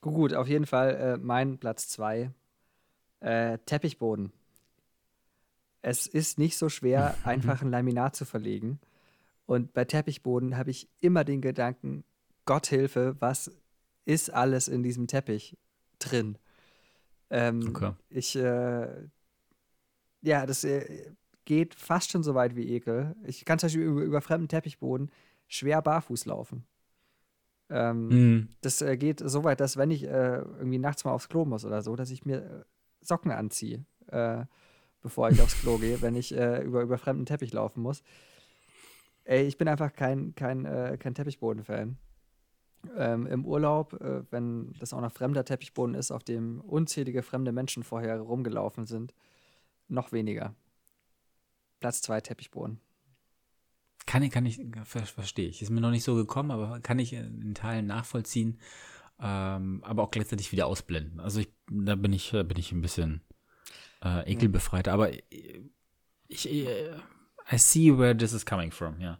[0.00, 2.30] Gut, gut auf jeden Fall äh, mein Platz zwei.
[3.20, 4.32] Äh, Teppichboden.
[5.82, 8.80] Es ist nicht so schwer, einfach ein Laminat zu verlegen.
[9.46, 12.04] Und bei Teppichboden habe ich immer den Gedanken,
[12.44, 13.50] Gott Hilfe, was
[14.04, 15.56] ist alles in diesem Teppich
[15.98, 16.38] drin?
[17.30, 17.92] Ähm, okay.
[18.08, 18.88] Ich, äh,
[20.22, 21.12] ja, das äh,
[21.44, 23.16] geht fast schon so weit wie Ekel.
[23.24, 25.10] Ich kann zum Beispiel über, über fremden Teppichboden
[25.48, 26.64] schwer barfuß laufen.
[27.70, 28.48] Ähm, mm.
[28.60, 31.64] Das äh, geht so weit, dass wenn ich äh, irgendwie nachts mal aufs Klo muss
[31.64, 32.64] oder so, dass ich mir äh,
[33.00, 34.44] Socken anziehe, äh,
[35.02, 38.02] bevor ich aufs Klo gehe, wenn ich über, über fremden Teppich laufen muss.
[39.24, 40.64] Ey, ich bin einfach kein, kein,
[40.98, 41.96] kein Teppichboden-Fan
[42.96, 47.52] ähm, im Urlaub, äh, wenn das auch noch fremder Teppichboden ist, auf dem unzählige fremde
[47.52, 49.14] Menschen vorher rumgelaufen sind,
[49.88, 50.54] noch weniger.
[51.80, 52.80] Platz zwei Teppichboden.
[54.06, 55.62] Kann ich, kann ich, verstehe ich.
[55.62, 58.58] Ist mir noch nicht so gekommen, aber kann ich in Teilen nachvollziehen,
[59.20, 61.20] ähm, aber auch gleichzeitig wieder ausblenden.
[61.20, 63.22] Also ich, da bin ich, bin ich ein bisschen
[64.04, 66.66] äh, ekelbefreit, aber ich, ich,
[67.52, 69.18] I see where this is coming from, ja.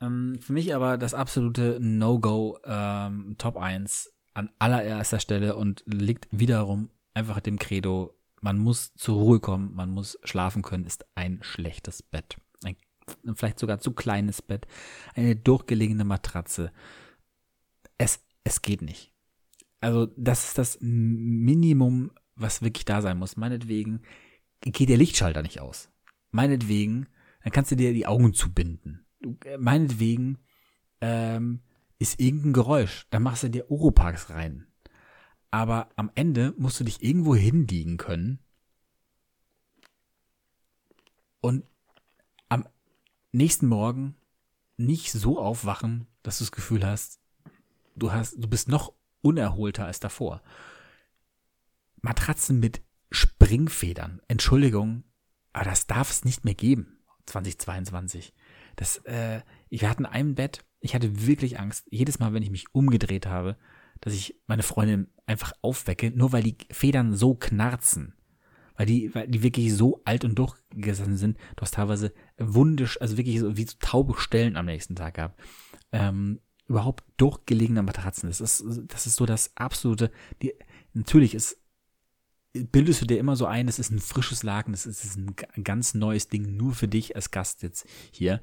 [0.00, 6.28] Ähm, für mich aber das absolute No-Go ähm, Top 1 an allererster Stelle und liegt
[6.30, 11.40] wiederum einfach dem Credo, man muss zur Ruhe kommen, man muss schlafen können, ist ein
[11.42, 12.36] schlechtes Bett.
[12.62, 12.76] Ein
[13.34, 14.66] vielleicht sogar zu kleines Bett,
[15.14, 16.72] eine durchgelegene Matratze.
[17.96, 19.12] Es, es geht nicht.
[19.80, 23.36] Also, das ist das Minimum, was wirklich da sein muss.
[23.36, 24.02] Meinetwegen
[24.60, 25.90] geht der Lichtschalter nicht aus.
[26.30, 27.06] Meinetwegen,
[27.42, 29.06] dann kannst du dir die Augen zubinden.
[29.44, 30.38] Äh, meinetwegen
[31.00, 31.60] ähm,
[31.98, 34.66] ist irgendein Geräusch, dann machst du dir Oropax rein.
[35.50, 38.38] Aber am Ende musst du dich irgendwo hinliegen können
[41.40, 41.64] und
[42.48, 42.68] am
[43.32, 44.16] nächsten Morgen
[44.76, 47.20] nicht so aufwachen, dass du das Gefühl hast,
[47.96, 50.42] du hast, du bist noch unerholter als davor.
[52.00, 55.04] Matratzen mit Springfedern, Entschuldigung,
[55.52, 58.32] aber das darf es nicht mehr geben, 2022.
[58.76, 59.40] Das, äh,
[59.70, 63.56] wir hatten ein Bett, ich hatte wirklich Angst, jedes Mal, wenn ich mich umgedreht habe,
[64.00, 68.14] dass ich meine Freundin einfach aufwecke, nur weil die Federn so knarzen.
[68.76, 71.36] Weil die, weil die wirklich so alt und durchgesessen sind.
[71.56, 75.40] Du hast teilweise wundisch, also wirklich so wie so taube Stellen am nächsten Tag gehabt.
[75.90, 76.38] Ähm,
[76.68, 78.28] überhaupt durchgelegene Matratzen.
[78.28, 80.54] Das ist, das ist so das absolute, die,
[80.92, 81.60] natürlich ist,
[82.52, 85.94] bildest du dir immer so ein, es ist ein frisches Laken, das ist ein ganz
[85.94, 88.42] neues Ding, nur für dich als Gast jetzt hier.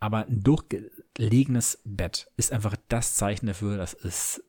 [0.00, 4.42] Aber ein durchgelegenes Bett ist einfach das Zeichen dafür, das ist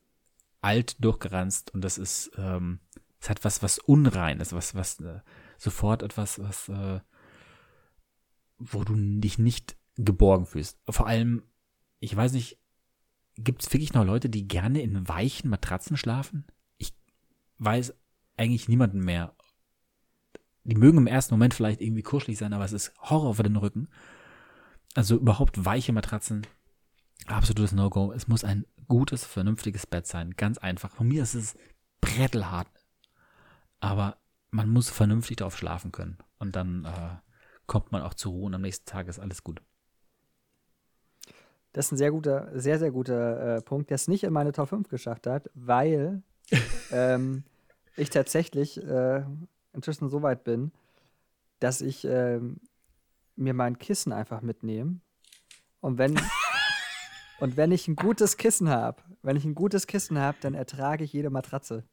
[0.60, 2.80] alt durchgeranzt und das ist, ähm,
[3.20, 5.20] es hat was, was Unreines, was, was äh,
[5.58, 7.00] sofort etwas, was, äh,
[8.58, 10.78] wo du dich nicht geborgen fühlst.
[10.88, 11.42] Vor allem,
[12.00, 12.58] ich weiß nicht,
[13.36, 16.46] gibt es wirklich noch Leute, die gerne in weichen Matratzen schlafen?
[16.78, 16.94] Ich
[17.58, 17.94] weiß
[18.36, 19.34] eigentlich niemanden mehr.
[20.64, 23.56] Die mögen im ersten Moment vielleicht irgendwie kuschelig sein, aber es ist Horror für den
[23.56, 23.88] Rücken.
[24.94, 26.46] Also überhaupt weiche Matratzen
[27.26, 28.12] Absolutes No-Go.
[28.12, 30.32] Es muss ein gutes, vernünftiges Bett sein.
[30.36, 30.90] Ganz einfach.
[30.90, 31.56] Von mir ist es
[32.00, 32.68] brettelhart.
[33.80, 34.18] Aber
[34.50, 36.18] man muss vernünftig darauf schlafen können.
[36.38, 37.16] Und dann äh,
[37.66, 39.62] kommt man auch zur Ruhe und am nächsten Tag ist alles gut.
[41.72, 44.52] Das ist ein sehr guter, sehr, sehr guter äh, Punkt, der es nicht in meine
[44.52, 46.22] Top 5 geschafft hat, weil
[46.92, 47.42] ähm,
[47.96, 49.22] ich tatsächlich äh,
[49.72, 50.72] inzwischen so weit bin,
[51.60, 52.40] dass ich äh,
[53.36, 55.00] mir mein Kissen einfach mitnehme.
[55.80, 56.18] Und wenn,
[57.40, 61.04] und wenn ich ein gutes Kissen habe, wenn ich ein gutes Kissen habe, dann ertrage
[61.04, 61.84] ich jede Matratze.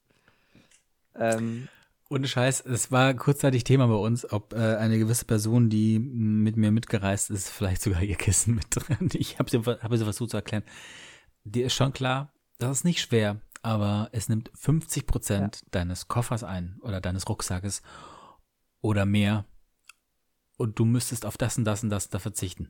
[1.16, 1.68] Ähm,
[2.10, 6.58] ohne Scheiß, es war kurzzeitig Thema bei uns, ob äh, eine gewisse Person, die mit
[6.58, 9.10] mir mitgereist ist, vielleicht sogar ihr Kissen mit drin.
[9.14, 10.64] Ich habe sie, hab sie versucht zu erklären.
[11.44, 15.68] Dir ist schon klar, das ist nicht schwer, aber es nimmt 50 Prozent ja.
[15.72, 17.82] deines Koffers ein oder deines Rucksackes
[18.82, 19.46] oder mehr
[20.58, 22.70] und du müsstest auf das und das und das da verzichten.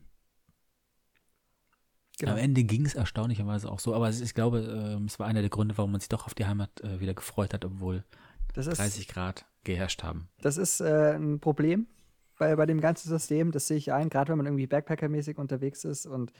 [2.18, 2.32] Genau.
[2.32, 5.50] Am Ende ging es erstaunlicherweise auch so, aber ich glaube, äh, es war einer der
[5.50, 8.04] Gründe, warum man sich doch auf die Heimat äh, wieder gefreut hat, obwohl
[8.54, 10.28] das 30 Grad geherrscht haben.
[10.40, 11.86] Das ist äh, ein Problem
[12.38, 13.50] bei, bei dem ganzen System.
[13.50, 16.06] Das sehe ich ein, gerade wenn man irgendwie Backpacker-mäßig unterwegs ist.
[16.06, 16.32] Und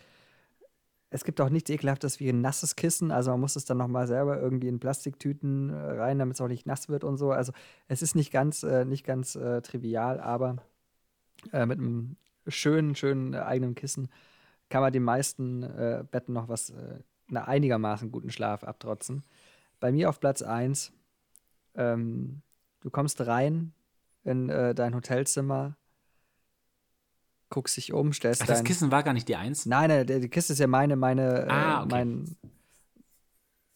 [1.13, 3.11] es gibt auch nichts Ekelhaftes wie ein nasses Kissen.
[3.11, 6.49] Also man muss es dann nochmal selber irgendwie in Plastiktüten äh, rein, damit es auch
[6.49, 7.33] nicht nass wird und so.
[7.33, 7.53] Also
[7.87, 10.57] es ist nicht ganz, äh, nicht ganz äh, trivial, aber
[11.53, 12.17] äh, mit einem
[12.49, 14.09] schönen, schönen eigenen Kissen
[14.71, 19.23] kann man den meisten äh, Betten noch was, einen einigermaßen guten Schlaf abtrotzen.
[19.81, 20.93] Bei mir auf Platz 1
[21.75, 22.41] ähm,
[22.81, 23.73] du kommst rein
[24.25, 25.77] in äh, dein Hotelzimmer,
[27.53, 29.67] guckst dich um, stellst Ach, das Kissen war gar nicht die Eins?
[29.67, 31.89] Nein, nein, die Kiste ist ja meine, meine, äh, ah, okay.
[31.91, 32.37] mein,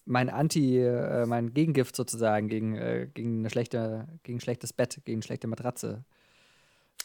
[0.06, 5.02] mein Anti, äh, mein Gegengift sozusagen gegen, äh, gegen eine schlechte, gegen ein schlechtes Bett,
[5.04, 6.04] gegen eine schlechte Matratze.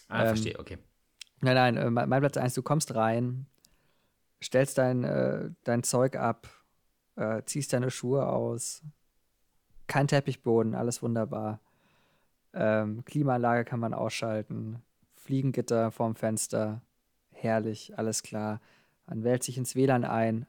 [0.08, 0.78] Ah, ähm, verstehe, okay.
[1.42, 3.48] Nein, nein, äh, mein Platz 1, du kommst rein,
[4.42, 6.50] stellst dein, dein Zeug ab,
[7.46, 8.82] ziehst deine Schuhe aus,
[9.86, 11.60] kein Teppichboden, alles wunderbar.
[12.54, 14.82] Ähm, Klimaanlage kann man ausschalten.
[15.32, 16.82] Fliegengitter vorm Fenster.
[17.30, 18.60] Herrlich, alles klar.
[19.06, 20.46] Man wählt sich ins WLAN ein.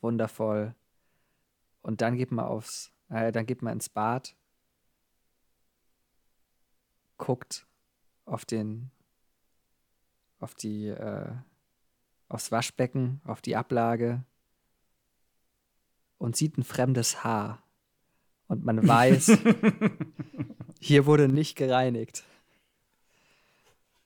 [0.00, 0.74] Wundervoll.
[1.82, 4.34] Und dann geht man aufs, äh, dann geht man ins Bad.
[7.16, 7.68] Guckt
[8.24, 8.90] auf den,
[10.40, 11.30] auf die, äh,
[12.28, 14.24] aufs Waschbecken, auf die Ablage
[16.18, 17.62] und sieht ein fremdes Haar
[18.48, 19.38] und man weiß,
[20.80, 22.24] hier wurde nicht gereinigt.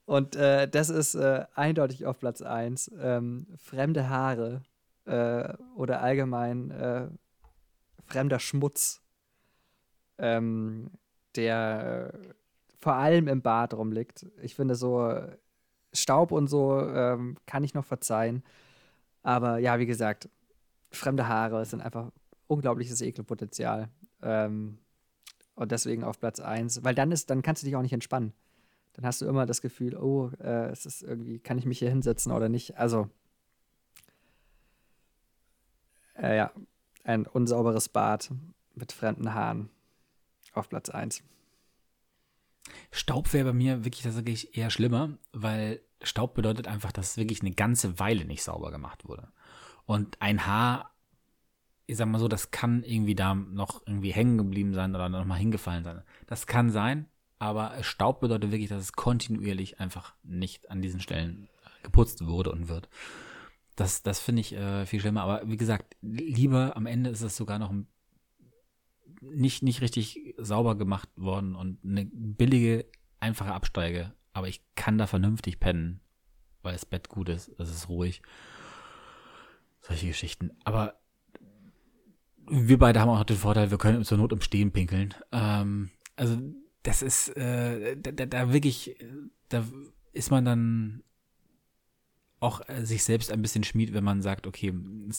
[0.09, 2.93] Und äh, das ist äh, eindeutig auf Platz 1.
[2.99, 4.63] Ähm, fremde Haare
[5.05, 7.09] äh, oder allgemein äh,
[8.07, 9.03] fremder Schmutz,
[10.17, 10.93] ähm,
[11.37, 12.19] der äh,
[12.81, 14.25] vor allem im Bad rumliegt.
[14.41, 15.15] Ich finde so
[15.93, 18.43] Staub und so ähm, kann ich noch verzeihen.
[19.23, 20.31] Aber ja, wie gesagt,
[20.91, 22.13] fremde Haare sind einfach
[22.47, 23.91] unglaubliches Ekelpotenzial.
[24.23, 24.79] Ähm,
[25.55, 28.33] und deswegen auf Platz 1, weil dann ist, dann kannst du dich auch nicht entspannen.
[28.95, 31.91] Dann hast du immer das Gefühl, oh, äh, es ist irgendwie, kann ich mich hier
[31.91, 32.77] hinsetzen oder nicht?
[32.77, 33.09] Also,
[36.17, 36.53] äh, ja,
[37.05, 38.31] ein unsauberes Bad
[38.75, 39.71] mit fremden Haaren
[40.53, 41.23] auf Platz 1.
[42.91, 47.53] Staub wäre bei mir wirklich tatsächlich eher schlimmer, weil Staub bedeutet einfach, dass wirklich eine
[47.53, 49.29] ganze Weile nicht sauber gemacht wurde.
[49.87, 50.91] Und ein Haar
[51.89, 55.25] ich sag mal so, das kann irgendwie da noch irgendwie hängen geblieben sein oder noch
[55.25, 56.03] mal hingefallen sein.
[56.27, 57.07] Das kann sein,
[57.39, 61.49] aber Staub bedeutet wirklich, dass es kontinuierlich einfach nicht an diesen Stellen
[61.83, 62.89] geputzt wurde und wird.
[63.77, 65.23] Das, das finde ich äh, viel schlimmer.
[65.23, 67.73] Aber wie gesagt, lieber am Ende ist es sogar noch
[69.21, 72.87] nicht, nicht richtig sauber gemacht worden und eine billige,
[73.21, 74.13] einfache Absteige.
[74.33, 76.01] Aber ich kann da vernünftig pennen,
[76.63, 78.23] weil das Bett gut ist, es ist ruhig.
[79.81, 80.51] Solche Geschichten.
[80.65, 80.99] Aber
[82.51, 85.15] wir beide haben auch den Vorteil, wir können zur Not im Stehen pinkeln.
[85.33, 86.37] Ähm, also
[86.83, 88.97] das ist äh, da, da wirklich,
[89.49, 89.65] da
[90.13, 91.03] ist man dann
[92.41, 94.73] auch äh, sich selbst ein bisschen schmied, wenn man sagt, okay,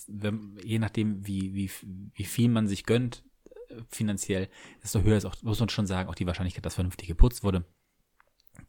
[0.07, 1.69] wenn, je nachdem, wie, wie,
[2.13, 3.23] wie viel man sich gönnt,
[3.69, 4.49] äh, finanziell,
[4.81, 7.65] desto höher ist auch, muss man schon sagen, auch die Wahrscheinlichkeit, dass vernünftig geputzt wurde.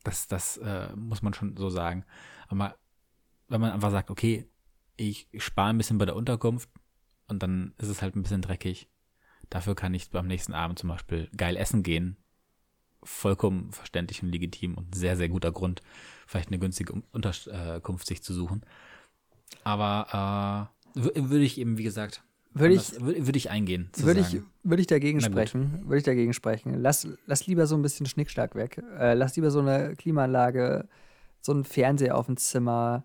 [0.03, 2.05] Das, das äh, muss man schon so sagen.
[2.49, 2.77] Aber
[3.49, 4.49] wenn man einfach sagt, okay,
[4.97, 6.69] ich spare ein bisschen bei der Unterkunft,
[7.31, 8.91] und dann ist es halt ein bisschen dreckig.
[9.49, 12.17] Dafür kann ich beim nächsten Abend zum Beispiel geil essen gehen.
[13.03, 15.83] Vollkommen verständlich und legitim und sehr, sehr guter Grund,
[16.27, 18.63] vielleicht eine günstige Unterkunft sich zu suchen.
[19.65, 22.23] Aber äh, würde ich eben, wie gesagt,
[22.53, 23.91] würde ich, würde ich eingehen.
[23.97, 25.83] Würde ich, würde ich dagegen sprechen.
[25.85, 26.75] Würde ich dagegen sprechen.
[26.81, 28.83] Lass, lass lieber so ein bisschen Schnickschnack weg.
[28.99, 30.89] Äh, lass lieber so eine Klimaanlage,
[31.41, 33.05] so einen Fernseher auf dem Zimmer,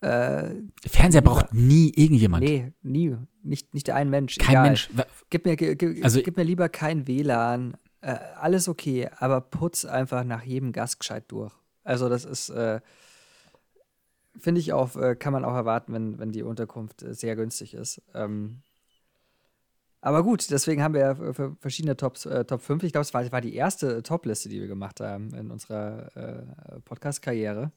[0.00, 0.54] Äh,
[0.84, 2.42] Fernseher braucht nie irgendjemand.
[2.42, 3.16] Nee, nie.
[3.44, 4.36] Nicht, nicht ein Mensch.
[4.38, 4.66] Kein Egal.
[4.66, 4.90] Mensch.
[5.30, 7.76] Gib mir, gib, also, gib mir lieber kein WLAN.
[8.02, 11.52] Äh, alles okay, aber putz einfach nach jedem Gast gescheit durch.
[11.84, 12.80] Also, das ist, äh,
[14.38, 17.74] finde ich auch, äh, kann man auch erwarten, wenn, wenn die Unterkunft äh, sehr günstig
[17.74, 18.02] ist.
[18.12, 18.62] Ähm,
[20.00, 22.82] aber gut, deswegen haben wir ja verschiedene Tops, äh, Top 5.
[22.82, 26.80] Ich glaube, es war, war, die erste Top-Liste, die wir gemacht haben in unserer äh,
[26.80, 27.70] Podcast-Karriere.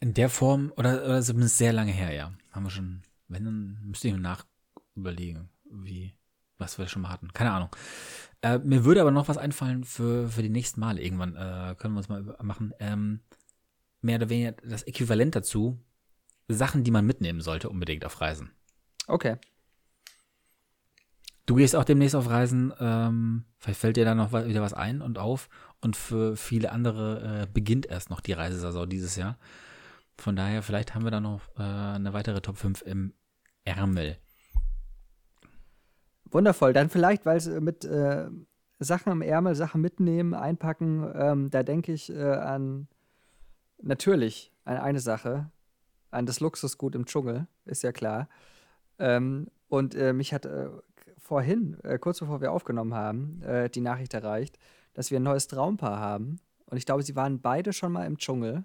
[0.00, 2.32] In der Form, oder, oder zumindest sehr lange her, ja.
[2.52, 4.46] Haben wir schon, wenn, dann müsste ich mir nach
[4.94, 6.14] überlegen, wie,
[6.56, 7.30] was wir schon mal hatten.
[7.34, 7.68] Keine Ahnung.
[8.42, 11.34] Äh, mir würde aber noch was einfallen für, für die nächsten Male irgendwann.
[11.34, 12.72] Äh, können wir uns mal machen.
[12.78, 13.20] Ähm,
[14.00, 15.78] mehr oder weniger das Äquivalent dazu.
[16.48, 18.50] Sachen, die man mitnehmen sollte, unbedingt auf Reisen.
[19.06, 19.36] Okay.
[21.46, 22.72] Du gehst auch demnächst auf Reisen.
[22.78, 25.48] Ähm, vielleicht fällt dir da noch wieder was ein und auf.
[25.80, 29.38] Und für viele andere äh, beginnt erst noch die Reisesaison dieses Jahr.
[30.16, 33.14] Von daher, vielleicht haben wir da noch äh, eine weitere Top 5 im
[33.64, 34.18] Ärmel.
[36.30, 36.72] Wundervoll.
[36.72, 38.28] Dann vielleicht, weil es mit äh,
[38.78, 42.88] Sachen im Ärmel, Sachen mitnehmen, einpacken, ähm, da denke ich äh, an
[43.80, 45.50] natürlich an eine Sache,
[46.10, 48.28] an das Luxusgut im Dschungel, ist ja klar.
[48.98, 50.68] Ähm, und äh, mich hat äh,
[51.18, 54.58] vorhin, äh, kurz bevor wir aufgenommen haben, äh, die Nachricht erreicht,
[54.94, 56.40] dass wir ein neues Traumpaar haben.
[56.66, 58.64] Und ich glaube, sie waren beide schon mal im Dschungel.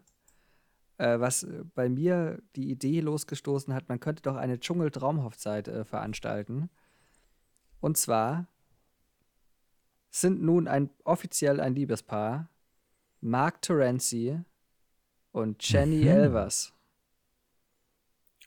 [0.98, 5.86] Äh, was äh, bei mir die Idee losgestoßen hat, man könnte doch eine Dschungel-Traumhochzeit äh,
[5.86, 6.70] veranstalten.
[7.84, 8.48] Und zwar
[10.10, 12.48] sind nun ein, offiziell ein Liebespaar
[13.20, 14.40] Mark Terenzi
[15.34, 16.08] und Jenny mhm.
[16.08, 16.72] Elvers.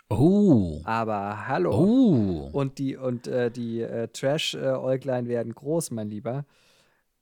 [0.08, 0.80] Oh.
[0.84, 1.70] Aber hallo.
[1.70, 2.48] Oh.
[2.50, 6.46] Und die, und, äh, die äh, Trash-Äuglein werden groß, mein Lieber.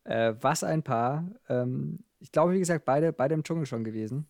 [0.05, 1.29] Äh, was ein Paar.
[1.49, 4.29] Ähm, ich glaube, wie gesagt, beide, beide im Dschungel schon gewesen.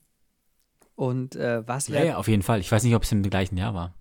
[0.94, 2.60] Und äh, was Ja, ja, auf jeden Fall.
[2.60, 3.92] Ich weiß nicht, ob es im gleichen Jahr war.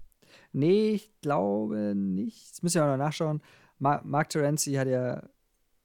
[0.54, 2.50] Nee, ich glaube nicht.
[2.52, 3.42] Das müssen wir auch noch nachschauen.
[3.84, 5.22] Ma Mark Terenzi hat ja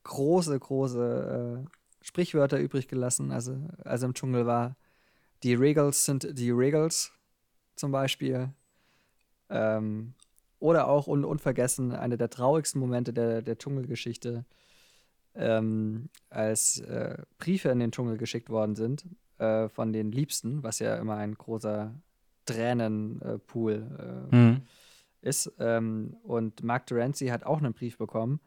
[0.05, 1.69] große, große äh,
[2.01, 4.77] Sprichwörter übrig gelassen, also als er im Dschungel war.
[5.43, 7.13] Die Regals sind die Regals
[7.75, 8.51] zum Beispiel.
[9.51, 10.15] Ähm,
[10.61, 14.45] oder auch un unvergessen, einer der traurigsten Momente der, der Dschungelgeschichte,
[15.35, 19.07] ähm, als äh, Briefe in den Dschungel geschickt worden sind
[19.39, 21.93] äh, von den Liebsten, was ja immer ein großer
[22.47, 24.63] Tränenpool äh, mhm.
[25.21, 25.53] Ist.
[25.59, 28.41] Ähm, und Mark Terenzi hat auch einen Brief bekommen.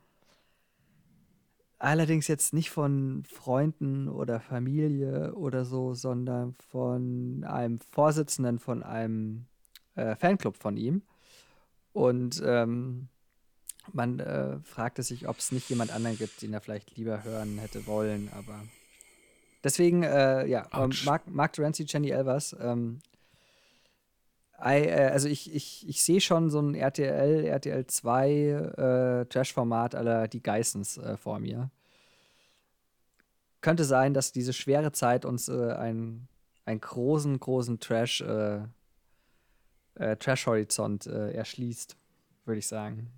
[1.80, 9.48] Allerdings jetzt nicht von Freunden oder Familie oder so, sondern von einem Vorsitzenden von einem
[9.96, 11.02] äh, Fanclub von ihm.
[11.92, 13.10] Und ähm,
[13.94, 17.58] man äh, fragte sich, ob es nicht jemand anderen gibt, den er vielleicht lieber hören
[17.58, 18.64] hätte wollen, aber
[19.64, 20.68] deswegen, äh, ja,
[21.04, 23.11] Mark, Mark Terenzi, Jenny Elvers, ähm, äh,
[24.62, 30.44] also ich, ich, ich sehe schon so ein RTL, RTL 2 äh, Trash-Format aller die
[30.44, 31.72] Geissens äh, vor mir.
[33.62, 36.28] Könnte sein, dass diese schwere Zeit uns äh, einen,
[36.66, 38.62] großen, großen Trash, äh,
[39.96, 41.96] äh, Trash-Horizont äh, erschließt,
[42.46, 43.12] würde ich sagen.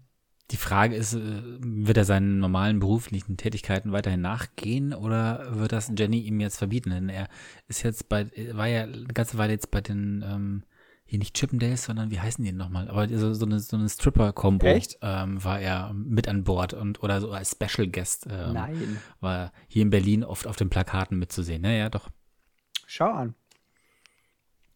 [0.52, 5.92] Die Frage ist, äh, wird er seinen normalen beruflichen Tätigkeiten weiterhin nachgehen oder wird das
[5.98, 6.90] Jenny ihm jetzt verbieten?
[6.92, 7.28] Denn er
[7.68, 10.64] ist jetzt bei, war ja eine ganze Weile jetzt bei den, ähm,
[11.14, 12.90] hier nicht Chippendales, sondern wie heißen die denn nochmal?
[12.90, 14.66] Aber so, so eine, so eine Stripper-Kombo
[15.02, 18.98] ähm, war er mit an Bord und oder so als Special Guest ähm, Nein.
[19.20, 21.62] war hier in Berlin oft auf den Plakaten mitzusehen.
[21.62, 22.10] Naja, doch.
[22.88, 23.36] Schau an.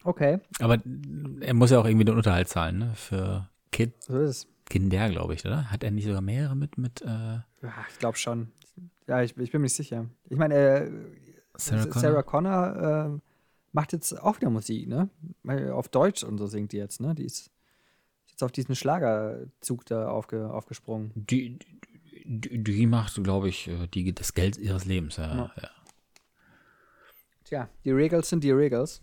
[0.04, 0.38] Okay.
[0.60, 0.78] Aber
[1.40, 2.92] er muss ja auch irgendwie den Unterhalt zahlen, ne?
[2.94, 4.00] Für Kid.
[4.00, 4.46] So ist es.
[4.66, 5.72] Kinder, glaube ich, oder?
[5.72, 6.78] Hat er nicht sogar mehrere mit?
[6.78, 8.52] mit äh ja, ich glaube schon.
[9.08, 10.06] Ja, ich, ich, bin mir nicht sicher.
[10.30, 10.90] Ich meine, äh,
[11.56, 13.27] Sarah, Sarah Connor, Connor äh,
[13.72, 15.08] macht jetzt auch wieder Musik, ne?
[15.72, 17.14] Auf Deutsch und so singt die jetzt, ne?
[17.14, 17.50] Die ist
[18.28, 21.12] jetzt auf diesen Schlagerzug da aufge, aufgesprungen.
[21.14, 21.58] Die,
[22.24, 25.34] die, die macht, glaube ich, äh, die, das Geld ihres Lebens, ja.
[25.34, 25.52] ja.
[25.60, 25.70] ja.
[27.44, 29.00] Tja, die Regals sind die Regals.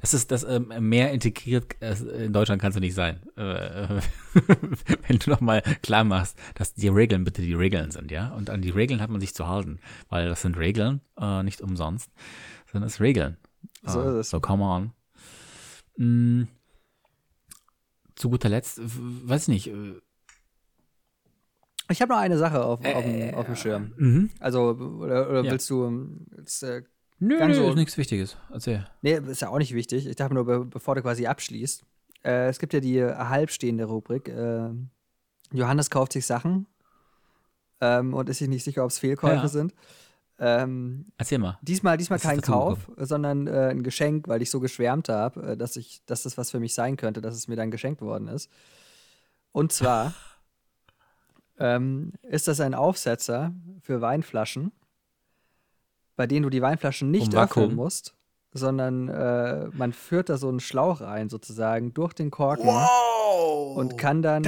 [0.00, 1.94] Das ist das ähm, mehr integriert äh,
[2.24, 3.20] in Deutschland kannst du nicht sein.
[3.36, 4.00] Äh,
[5.06, 8.28] wenn du noch mal klar machst, dass die Regeln bitte die Regeln sind, ja.
[8.28, 11.60] Und an die Regeln hat man sich zu halten, weil das sind Regeln, äh, nicht
[11.60, 12.10] umsonst,
[12.72, 13.36] sondern es Regeln.
[13.84, 14.30] So ist es.
[14.30, 14.92] So come on.
[15.96, 16.48] Mm,
[18.14, 19.66] zu guter Letzt, weiß ich nicht.
[19.68, 20.00] Äh,
[21.90, 23.92] ich habe noch eine Sache auf, auf, dem, auf dem Schirm.
[23.96, 24.30] Mhm.
[24.38, 25.50] Also, oder, oder ja.
[25.50, 26.82] willst du jetzt, äh,
[27.22, 28.38] Nö, nö, so, ist nichts Wichtiges.
[28.50, 28.86] Erzähl.
[29.02, 30.06] Nee, ist ja auch nicht wichtig.
[30.06, 31.84] Ich dachte nur, be bevor du quasi abschließt.
[32.24, 34.28] Äh, es gibt ja die halbstehende Rubrik.
[34.28, 34.70] Äh,
[35.52, 36.66] Johannes kauft sich Sachen
[37.82, 39.48] ähm, und ist sich nicht sicher, ob es Fehlkäufe ja.
[39.48, 39.74] sind.
[40.42, 41.58] Ähm, Erzähl mal.
[41.60, 45.56] Diesmal, diesmal Was kein Kauf, sondern äh, ein Geschenk, weil ich so geschwärmt habe, äh,
[45.56, 48.26] dass ich, dass das was für mich sein könnte, dass es mir dann geschenkt worden
[48.26, 48.50] ist.
[49.52, 50.14] Und zwar
[51.58, 54.72] ähm, ist das ein Aufsetzer für Weinflaschen,
[56.16, 58.14] bei denen du die Weinflaschen nicht Um öffnen musst,
[58.52, 63.76] sondern äh, man führt da so einen Schlauch rein sozusagen durch den Korken Wow!
[63.76, 64.44] und kann dann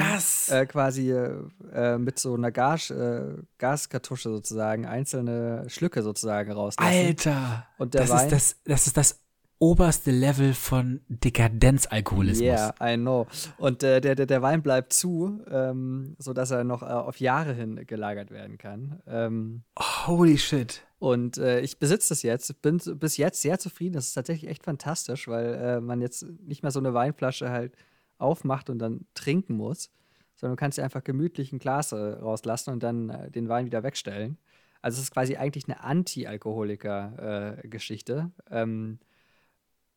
[0.49, 6.91] äh, quasi äh, mit so einer Gas, äh, Gaskartusche sozusagen einzelne Schlücke sozusagen rauslassen.
[6.91, 7.67] Alter!
[7.79, 8.27] Und der das Wein.
[8.27, 9.21] ist das, das ist das
[9.63, 12.45] oberste Level von Dekadenzalkoholismus.
[12.45, 13.29] Yeah, I know.
[13.59, 17.55] Und äh, der, der, der Wein bleibt zu, ähm, sodass er noch äh, auf Jahre
[17.55, 19.01] hin gelagert werden kann.
[19.07, 20.83] Ähm, Holy shit.
[20.99, 23.95] und äh, ich besitze das jetzt, bin bis jetzt sehr zufrieden.
[23.95, 27.77] Das ist tatsächlich echt fantastisch, weil äh, man jetzt nicht mehr so eine Weinflasche halt
[28.19, 29.93] aufmacht und dann trinken muss,
[30.35, 33.67] sondern du kannst dir einfach gemütlich ein Glas äh, rauslassen und dann äh, den Wein
[33.67, 34.39] wieder wegstellen.
[34.81, 38.33] Also es ist quasi eigentlich eine Anti-Alkoholiker-Geschichte.
[38.51, 38.99] ähm,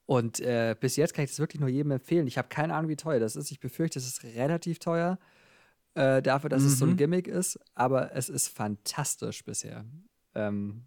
[0.06, 2.28] und äh, bis jetzt kann ich das wirklich nur jedem empfehlen.
[2.28, 3.52] Ich habe keine Ahnung, wie teuer das ist.
[3.52, 5.18] Ich befürchte, es ist relativ teuer
[5.96, 6.98] äh, dafür, dass es so ein Mhm.
[6.98, 7.60] Gimmick ist.
[7.74, 9.86] Aber es ist fantastisch bisher.
[10.36, 10.84] Ähm,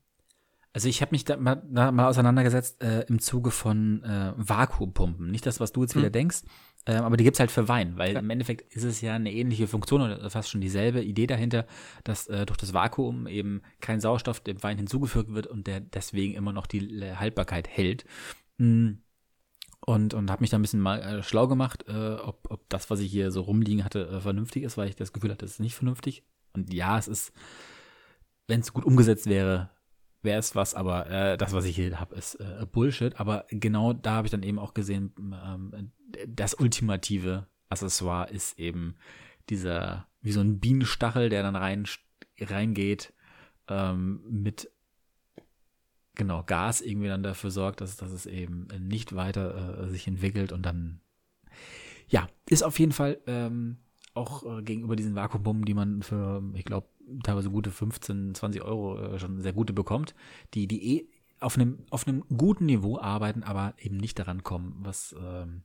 [0.75, 5.31] Also ich habe mich da mal, da mal auseinandergesetzt äh, im Zuge von äh, Vakuumpumpen.
[5.31, 6.13] Nicht das, was du jetzt wieder Hm.
[6.13, 6.43] denkst,
[6.87, 8.21] ähm, aber die gibt's halt für Wein, weil Ja.
[8.21, 11.67] im Endeffekt ist es ja eine ähnliche Funktion oder fast schon dieselbe Idee dahinter,
[12.05, 16.35] dass äh, durch das Vakuum eben kein Sauerstoff dem Wein hinzugefügt wird und der deswegen
[16.35, 18.05] immer noch die Haltbarkeit hält.
[18.59, 18.91] Mm.
[19.87, 22.91] Und, und habe mich da ein bisschen mal äh, schlau gemacht, äh, ob, ob das,
[22.91, 25.53] was ich hier so rumliegen hatte, äh, vernünftig ist, weil ich das Gefühl hatte, es
[25.53, 26.25] ist nicht vernünftig.
[26.53, 27.33] Und ja, es ist,
[28.49, 29.71] wenn es gut umgesetzt wäre,
[30.23, 33.19] wäre es was, aber äh, das, was ich hier habe, ist äh, Bullshit.
[33.21, 35.93] Aber genau da habe ich dann eben auch gesehen, ähm,
[36.27, 38.97] das ultimative Accessoire ist eben
[39.49, 41.87] dieser, wie so ein Bienenstachel, der dann rein,
[42.41, 43.13] reingeht,
[43.69, 44.71] ähm, mit
[46.19, 50.53] genau Gas irgendwie dann dafür sorgt, dass, dass es eben nicht weiter äh, sich entwickelt
[50.53, 51.01] und dann
[52.09, 53.79] ja, ist auf jeden Fall ähm,
[54.15, 56.89] auch äh, gegenüber diesen Vakuumbomben, die man für, ich glaube,
[57.23, 60.15] teilweise gute 15, 20 Euro äh, schon sehr gute bekommt,
[60.55, 61.09] die, die eh
[61.41, 65.63] auf einem, auf einem guten Niveau arbeiten, aber eben nicht daran kommen, was ähm,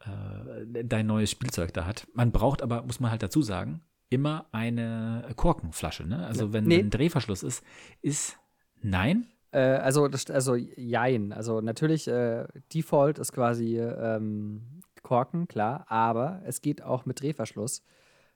[0.00, 2.06] äh, dein neues Spielzeug da hat.
[2.12, 6.06] Man braucht aber, muss man halt dazu sagen, immer eine Korkenflasche.
[6.06, 6.26] Ne?
[6.26, 6.80] Also wenn Nee.
[6.80, 7.64] ein Drehverschluss ist,
[8.02, 8.38] ist
[8.82, 9.26] nein.
[9.52, 11.32] Äh, also, das, also, jein.
[11.32, 15.84] Also, natürlich, äh, Default ist quasi ähm, Korken, klar.
[15.88, 17.82] Aber es geht auch mit Drehverschluss.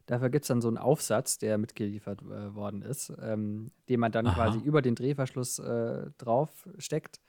[0.06, 4.12] Dafür gibt es dann so einen Aufsatz, der mitgeliefert äh, worden ist, ähm, den man
[4.12, 4.34] dann Aha.
[4.34, 7.20] quasi über den Drehverschluss äh, drauf steckt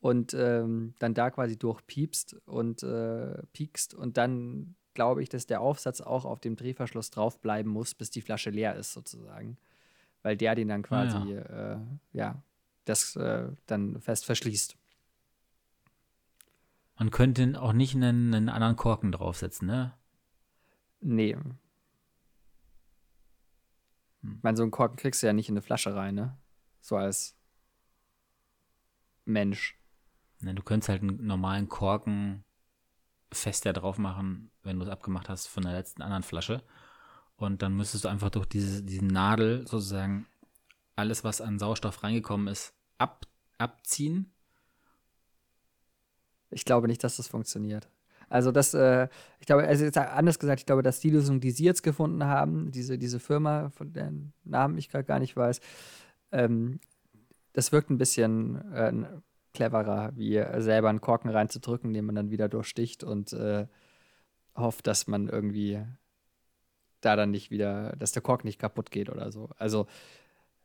[0.00, 5.60] und ähm, dann da quasi durchpiepst und äh, piekst und dann glaube ich, dass der
[5.60, 9.56] Aufsatz auch auf dem Drehverschluss drauf bleiben muss, bis die Flasche leer ist sozusagen,
[10.22, 11.76] weil der den dann Ah, quasi äh,
[12.12, 12.42] ja
[12.84, 14.76] das äh, dann fest verschließt.
[16.96, 19.94] Man könnte auch nicht einen, einen anderen Korken draufsetzen, ne?
[21.00, 21.34] Nee.
[21.34, 21.58] Hm.
[24.36, 26.36] Ich meine, so einen Korken kriegst du ja nicht in eine Flasche rein, ne?
[26.80, 27.36] So als
[29.24, 29.78] Mensch.
[30.40, 32.44] Ne, Du könntest halt einen normalen Korken
[33.32, 36.62] fester drauf machen, wenn du es abgemacht hast von der letzten anderen Flasche.
[37.36, 40.26] Und dann müsstest du einfach durch diese, diese Nadel sozusagen
[40.96, 43.26] alles, was an Sauerstoff reingekommen ist, ab,
[43.58, 44.32] abziehen.
[46.50, 47.88] Ich glaube nicht, dass das funktioniert.
[48.28, 51.50] Also das, äh, ich glaube, also jetzt anders gesagt, ich glaube, dass die Lösung, die
[51.50, 55.60] sie jetzt gefunden haben, diese, diese Firma, von deren Namen ich gerade gar nicht weiß,
[56.32, 56.80] ähm,
[57.52, 58.92] das wirkt ein bisschen äh,
[59.52, 63.66] cleverer, wie äh, selber einen Korken reinzudrücken, den man dann wieder durchsticht und äh,
[64.56, 65.84] hofft, dass man irgendwie
[67.00, 69.50] da dann nicht wieder, dass der Kork nicht kaputt geht oder so.
[69.58, 69.86] Also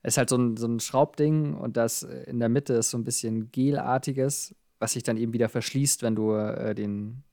[0.03, 3.03] ist halt so ein, so ein Schraubding und das in der Mitte ist so ein
[3.03, 7.23] bisschen gelartiges, was sich dann eben wieder verschließt, wenn du äh, den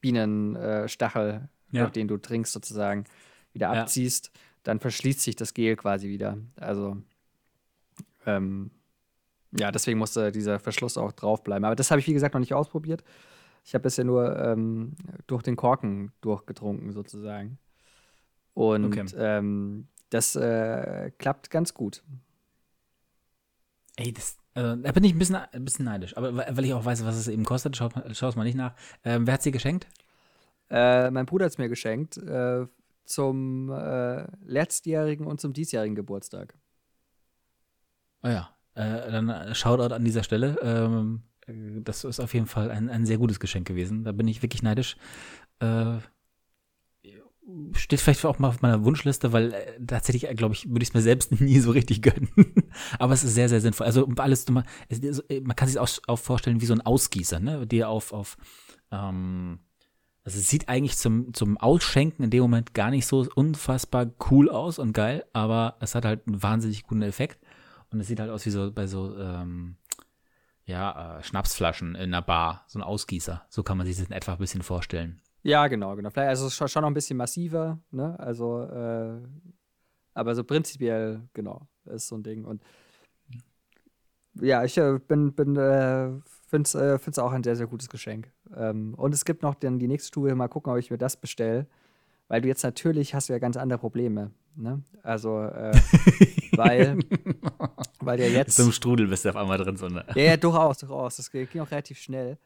[0.00, 1.90] Bienenstachel, äh, Ja.
[1.90, 3.04] den du trinkst, sozusagen
[3.52, 3.82] wieder Ja.
[3.82, 4.30] abziehst,
[4.62, 6.38] dann verschließt sich das Gel quasi wieder.
[6.56, 6.96] Also
[8.24, 8.70] ähm,
[9.52, 11.64] ja, deswegen musste dieser Verschluss auch draufbleiben.
[11.64, 13.02] Aber das habe ich, wie gesagt, noch nicht ausprobiert.
[13.64, 14.94] Ich habe bisher nur ähm,
[15.26, 17.58] durch den Korken durchgetrunken, sozusagen.
[18.54, 19.06] Und Okay.
[19.16, 22.02] ähm, das äh, klappt ganz gut.
[23.96, 26.16] Ey, das, äh, da bin ich ein bisschen, ein bisschen neidisch.
[26.16, 28.74] Aber weil ich auch weiß, was es eben kostet, schau, schau es mal nicht nach.
[29.04, 29.86] Ähm, wer hat sie geschenkt?
[30.70, 32.66] Äh, mein Bruder hat es mir geschenkt äh,
[33.04, 36.54] zum äh, letztjährigen und zum diesjährigen Geburtstag.
[38.22, 40.58] Oh ja, äh, dann Shoutout an dieser Stelle.
[40.62, 44.04] Ähm, äh, das ist auf jeden Fall ein, ein sehr gutes Geschenk gewesen.
[44.04, 44.96] Da bin ich wirklich neidisch.
[45.60, 45.98] Äh,
[47.74, 50.94] steht vielleicht auch mal auf meiner Wunschliste, weil äh, tatsächlich, glaube ich, würde ich es
[50.94, 52.28] mir selbst nie so richtig gönnen.
[52.98, 53.86] Aber es ist sehr, sehr sinnvoll.
[53.86, 54.64] Also alles, man
[55.56, 57.66] kann sich auch, auch vorstellen wie so ein Ausgießer, ne?
[57.66, 58.36] Der auf, auf
[58.90, 59.60] ähm,
[60.24, 64.50] also es sieht eigentlich zum, zum Ausschenken in dem Moment gar nicht so unfassbar cool
[64.50, 67.38] aus und geil, aber es hat halt einen wahnsinnig guten Effekt.
[67.92, 69.76] Und es sieht halt aus wie so bei so, ähm,
[70.64, 73.46] ja, äh, Schnapsflaschen in einer Bar, so ein Ausgießer.
[73.48, 75.20] So kann man sich das in etwa ein bisschen vorstellen.
[75.46, 76.10] Ja, genau, genau.
[76.10, 78.18] Vielleicht also schon, schon noch ein bisschen massiver, ne?
[78.18, 79.20] Also, äh,
[80.12, 82.44] aber so prinzipiell, genau, ist so ein Ding.
[82.44, 82.62] Und
[84.40, 86.10] ja, ich äh, bin, bin äh,
[86.48, 88.28] finde es äh, auch ein sehr, sehr gutes Geschenk.
[88.56, 91.16] Ähm, und es gibt noch dann die nächste Stufe, mal gucken, ob ich mir das
[91.16, 91.68] bestelle.
[92.26, 94.32] Weil du jetzt natürlich hast du ja ganz andere Probleme.
[94.56, 94.82] Ne?
[95.04, 95.72] Also, äh,
[96.56, 96.98] weil,
[98.00, 98.58] weil ja jetzt.
[98.58, 100.04] Im Strudel bist du auf einmal drin, so ne?
[100.16, 101.16] Ja, ja, durchaus, durchaus.
[101.18, 102.36] Das ging auch relativ schnell.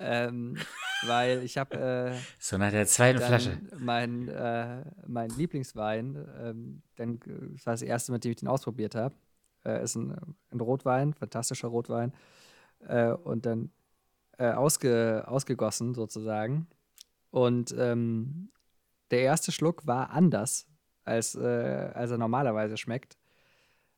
[0.00, 0.56] Ähm,
[1.02, 1.76] weil ich habe.
[1.76, 3.58] Äh, so nach der zweiten Flasche.
[3.78, 7.20] Mein, äh, mein Lieblingswein, ähm, dann,
[7.54, 9.14] das war das erste, mit dem ich den ausprobiert habe,
[9.64, 10.16] äh, ist ein,
[10.50, 12.12] ein Rotwein, fantastischer Rotwein
[12.88, 13.70] äh, und dann
[14.38, 16.66] äh, ausge, ausgegossen sozusagen.
[17.30, 18.50] Und ähm,
[19.10, 20.66] der erste Schluck war anders,
[21.04, 23.18] als, äh, als er normalerweise schmeckt,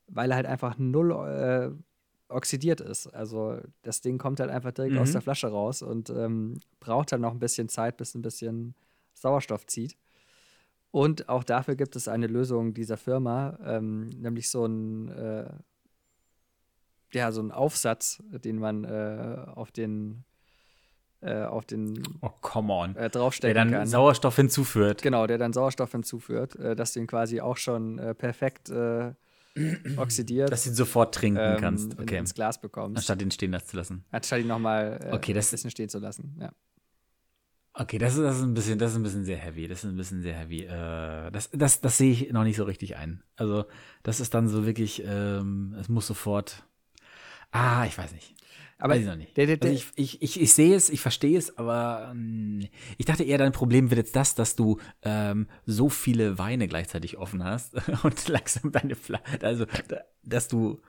[0.08, 1.78] weil er halt einfach null
[2.32, 3.06] oxidiert ist.
[3.08, 5.00] Also das Ding kommt halt einfach direkt mhm.
[5.00, 8.74] aus der Flasche raus und ähm, braucht halt noch ein bisschen Zeit, bis ein bisschen
[9.14, 9.96] Sauerstoff zieht.
[10.90, 15.50] Und auch dafür gibt es eine Lösung dieser Firma, ähm, nämlich so ein äh,
[17.14, 20.24] ja, so ein Aufsatz, den man äh, auf den
[21.20, 22.96] äh, auf den oh, come on.
[22.96, 23.86] Äh, draufstecken der dann kann.
[23.86, 25.02] Sauerstoff hinzuführt.
[25.02, 29.12] Genau, der dann Sauerstoff hinzuführt, äh, dass du ihn quasi auch schon äh, perfekt äh,
[29.96, 30.50] oxidiert.
[30.50, 31.98] Dass du ihn sofort trinken ähm, kannst.
[31.98, 32.18] Okay.
[32.18, 32.96] ins Glas bekommst.
[32.98, 34.04] Anstatt ihn stehen lassen zu lassen.
[34.10, 36.52] Anstatt ihn nochmal äh, okay, ein bisschen stehen zu lassen, ja.
[37.74, 39.66] Okay, das ist, das ist ein bisschen, das ist ein bisschen sehr heavy.
[39.66, 40.64] Das ist ein bisschen sehr heavy.
[40.64, 43.22] Äh, das, das, das sehe ich noch nicht so richtig ein.
[43.36, 43.64] Also,
[44.02, 46.66] das ist dann so wirklich, ähm, es muss sofort
[47.52, 48.34] Ah, ich weiß nicht.
[48.82, 49.36] Aber weiß ich noch nicht.
[49.36, 52.66] Der, der, der, also ich, ich, ich, ich sehe es, ich verstehe es, aber ähm,
[52.98, 57.16] ich dachte eher, dein Problem wird jetzt das, dass du ähm, so viele Weine gleichzeitig
[57.16, 59.66] offen hast und langsam deine Fla also
[60.24, 60.82] dass du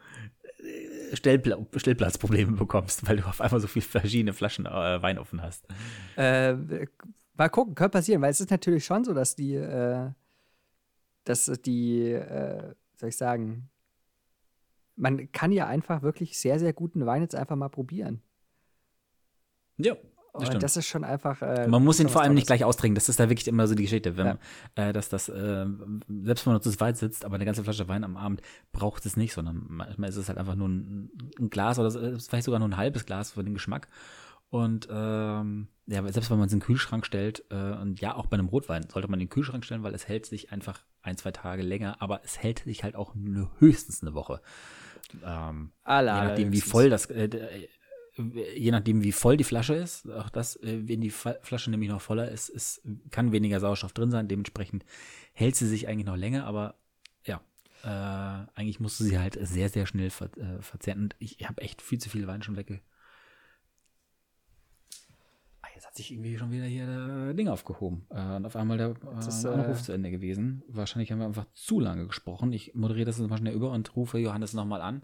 [0.57, 5.43] äh, Stellpla Stellplatzprobleme bekommst, weil du auf einmal so viele verschiedene Flaschen äh, Wein offen
[5.43, 5.67] hast.
[6.15, 6.55] Äh,
[7.35, 10.09] mal gucken, könnte passieren, weil es ist natürlich schon so, dass die, äh,
[11.25, 13.69] dass die, äh, soll ich sagen,
[14.95, 18.21] man kann ja einfach wirklich sehr, sehr guten Wein jetzt einfach mal probieren.
[19.77, 19.95] Ja.
[20.33, 20.63] Das, stimmt.
[20.63, 21.43] das ist schon einfach.
[21.43, 22.95] Äh, man muss ihn vor allem nicht gleich austrinken.
[22.95, 24.17] Das ist da wirklich immer so die Geschichte.
[24.17, 24.37] Wenn, ja.
[24.73, 25.65] äh, dass das, äh,
[26.23, 28.41] selbst wenn man zu weit sitzt, aber eine ganze Flasche Wein am Abend
[28.71, 32.45] braucht es nicht, sondern manchmal ist es halt einfach nur ein, ein Glas oder vielleicht
[32.45, 33.89] sogar nur ein halbes Glas für den Geschmack.
[34.49, 38.25] Und ähm, ja, selbst wenn man es in den Kühlschrank stellt, äh, und ja, auch
[38.25, 41.17] bei einem Rotwein sollte man in den Kühlschrank stellen, weil es hält sich einfach ein,
[41.17, 43.13] zwei Tage länger, aber es hält sich halt auch
[43.59, 44.41] höchstens eine Woche.
[45.23, 47.67] Ähm, Alla, je nachdem, wie voll das, äh, äh,
[48.55, 52.01] je nachdem, wie voll die Flasche ist, auch das, äh, wenn die Flasche nämlich noch
[52.01, 54.27] voller ist, ist, kann weniger Sauerstoff drin sein.
[54.27, 54.85] Dementsprechend
[55.33, 56.75] hält sie sich eigentlich noch länger, aber
[57.25, 57.41] ja,
[57.83, 61.03] äh, eigentlich musste sie halt sehr, sehr schnell ver äh, verzehren.
[61.03, 62.81] Und ich habe echt viel zu viel Wein schon wegge.
[65.73, 68.05] Jetzt hat sich irgendwie schon wieder hier der Ding aufgehoben.
[68.09, 70.63] Äh, und auf einmal der äh, Anruf zu Ende gewesen.
[70.67, 72.53] Wahrscheinlich haben wir einfach zu lange gesprochen.
[72.53, 75.03] Ich moderiere das jetzt mal schnell über und rufe Johannes nochmal an.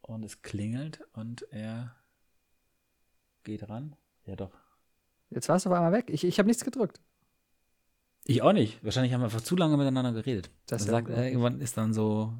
[0.00, 1.96] Und es klingelt und er
[3.44, 3.96] geht ran.
[4.24, 4.52] Ja, doch.
[5.30, 6.10] Jetzt warst du auf einmal weg.
[6.10, 7.00] Ich, ich habe nichts gedrückt.
[8.24, 8.84] Ich auch nicht.
[8.84, 10.50] Wahrscheinlich haben wir einfach zu lange miteinander geredet.
[10.66, 12.32] Das sagt, äh, irgendwann ist dann so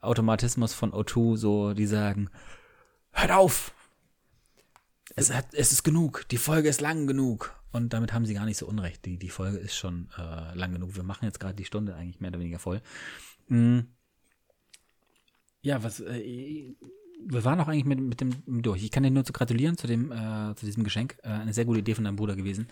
[0.00, 2.30] Automatismus von O2, so, die sagen,
[3.14, 3.74] hört auf!
[5.16, 6.26] Es, hat, es ist genug.
[6.30, 7.54] Die Folge ist lang genug.
[7.72, 9.04] Und damit haben sie gar nicht so unrecht.
[9.04, 10.94] Die, die Folge ist schon äh, lang genug.
[10.96, 12.80] Wir machen jetzt gerade die Stunde eigentlich mehr oder weniger voll.
[13.48, 13.88] Mhm.
[15.62, 16.74] Ja, was, äh,
[17.26, 18.82] wir waren auch eigentlich mit, mit dem durch.
[18.84, 21.16] Ich kann dir nur zu gratulieren zu dem, äh, zu diesem Geschenk.
[21.22, 22.68] Äh, eine sehr gute Idee von deinem Bruder gewesen.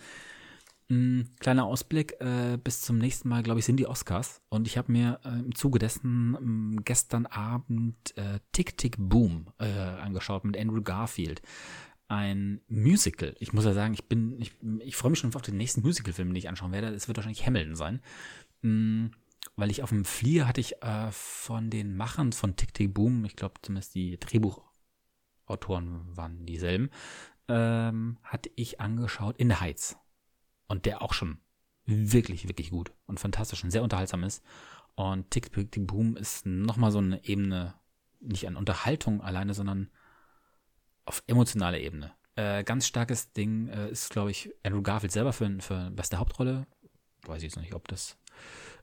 [0.89, 4.41] Mhm, kleiner Ausblick, äh, bis zum nächsten Mal, glaube ich, sind die Oscars.
[4.49, 9.47] Und ich habe mir äh, im Zuge dessen ähm, gestern Abend äh, Tick Tick Boom
[9.59, 11.41] äh, angeschaut mit Andrew Garfield.
[12.07, 13.35] Ein Musical.
[13.39, 16.29] Ich muss ja sagen, ich bin, ich, ich freue mich schon auf den nächsten Musical-Film,
[16.29, 16.87] den ich anschauen werde.
[16.87, 18.01] Es wird wahrscheinlich Hamilton sein.
[18.61, 19.11] Mhm
[19.55, 23.25] weil ich auf dem Flieger hatte ich äh, von den Machern von Tick Tick Boom,
[23.25, 26.89] ich glaube zumindest die Drehbuchautoren waren dieselben,
[27.47, 29.97] ähm, hatte ich angeschaut In the Heights.
[30.67, 31.37] Und der auch schon
[31.85, 34.43] wirklich, wirklich gut und fantastisch und sehr unterhaltsam ist.
[34.95, 37.73] Und Tick Tick Boom ist nochmal so eine Ebene,
[38.19, 39.89] nicht an Unterhaltung alleine, sondern
[41.05, 42.13] auf emotionaler Ebene.
[42.35, 46.65] Äh, ganz starkes Ding äh, ist, glaube ich, Andrew Garfield selber für, für beste Hauptrolle.
[47.25, 48.17] Weiß ich jetzt noch nicht, ob das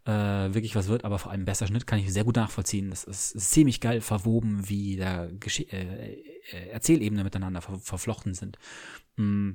[0.04, 0.10] äh,
[0.54, 2.90] wirklich was wird, aber vor allem besser Schnitt kann ich sehr gut nachvollziehen.
[2.90, 6.14] Das ist, ziemlich geil verwoben, wie da Gesche äh,
[6.52, 8.58] äh, Erzählebenen miteinander ver verflochten sind.
[9.16, 9.52] Mm.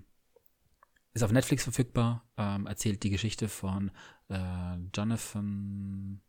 [1.15, 3.89] Ist auf Netflix verfügbar, ähm, erzählt die Geschichte von
[4.29, 6.21] äh, Jonathan.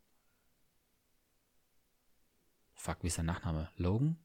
[2.73, 3.69] Fuck, wie ist sein Nachname?
[3.77, 4.17] Logan?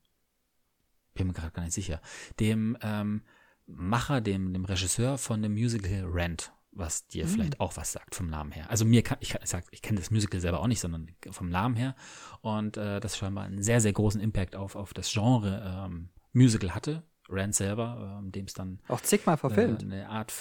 [1.14, 2.00] Bin mir gerade gar nicht sicher.
[2.40, 3.22] Dem ähm,
[3.66, 7.28] Macher, dem, dem Regisseur von dem Musical Rent was dir mhm.
[7.28, 8.70] vielleicht auch was sagt vom Namen her.
[8.70, 11.76] Also mir kann, ich, ich, ich kenne das Musical selber auch nicht, sondern vom Namen
[11.76, 11.94] her.
[12.40, 16.74] Und äh, das scheinbar einen sehr, sehr großen Impact auf, auf das Genre ähm, Musical
[16.74, 17.02] hatte.
[17.32, 19.82] Rand selber, ähm, dem es dann auch zigmal verfilmt.
[19.82, 20.32] Äh, eine Art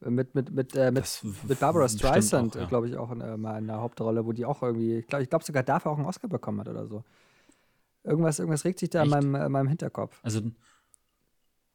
[0.00, 2.66] mit, mit, mit, äh, mit, mit Barbara Streisand, ja.
[2.66, 5.28] glaube ich, auch in, äh, mal in der Hauptrolle, wo die auch irgendwie, glaub, ich
[5.28, 7.04] glaube sogar dafür auch einen Oscar bekommen hat oder so.
[8.04, 10.20] Irgendwas, irgendwas regt sich da in meinem, in meinem Hinterkopf.
[10.22, 10.40] Also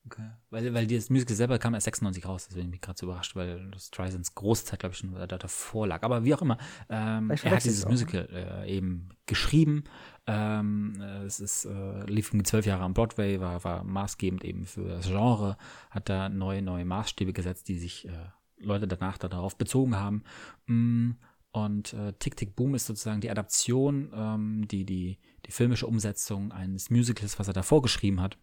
[0.06, 0.30] Okay.
[0.50, 3.38] Weil, weil das Musical selber kam erst 96 raus, deswegen bin ich gerade so überrascht,
[3.38, 6.04] weil das Streisand's große Zeit, glaube ich, schon da davor lag.
[6.04, 6.58] Aber wie auch immer,
[6.90, 9.86] ähm, er hat dieses Musical äh, eben geschrieben.
[10.28, 14.90] Ähm, es ist, äh, lief irgendwie zwölf Jahre am Broadway, war, war maßgebend eben für
[14.90, 15.58] das Genre,
[15.90, 18.12] hat da neue, neue Maßstäbe gesetzt, die sich äh,
[18.58, 20.24] Leute danach da darauf bezogen haben.
[20.66, 21.12] Mm,
[21.52, 26.52] und äh, Tick Tick Boom ist sozusagen die Adaption, ähm, die, die, die filmische Umsetzung
[26.52, 28.38] eines Musicals, was er davor geschrieben hat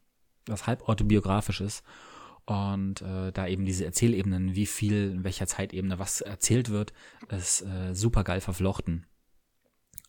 [0.51, 1.85] was halb autobiografisch ist.
[2.47, 6.93] Und äh, da eben diese Erzählebenen, wie viel, in welcher Zeitebene was erzählt wird,
[7.29, 9.07] ist äh, super geil verflochten.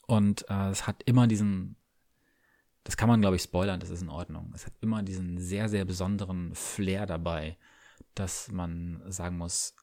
[0.07, 1.75] Und äh, es hat immer diesen,
[2.83, 4.51] das kann man glaube ich spoilern, das ist in Ordnung.
[4.55, 7.57] Es hat immer diesen sehr, sehr besonderen Flair dabei,
[8.15, 9.75] dass man sagen muss,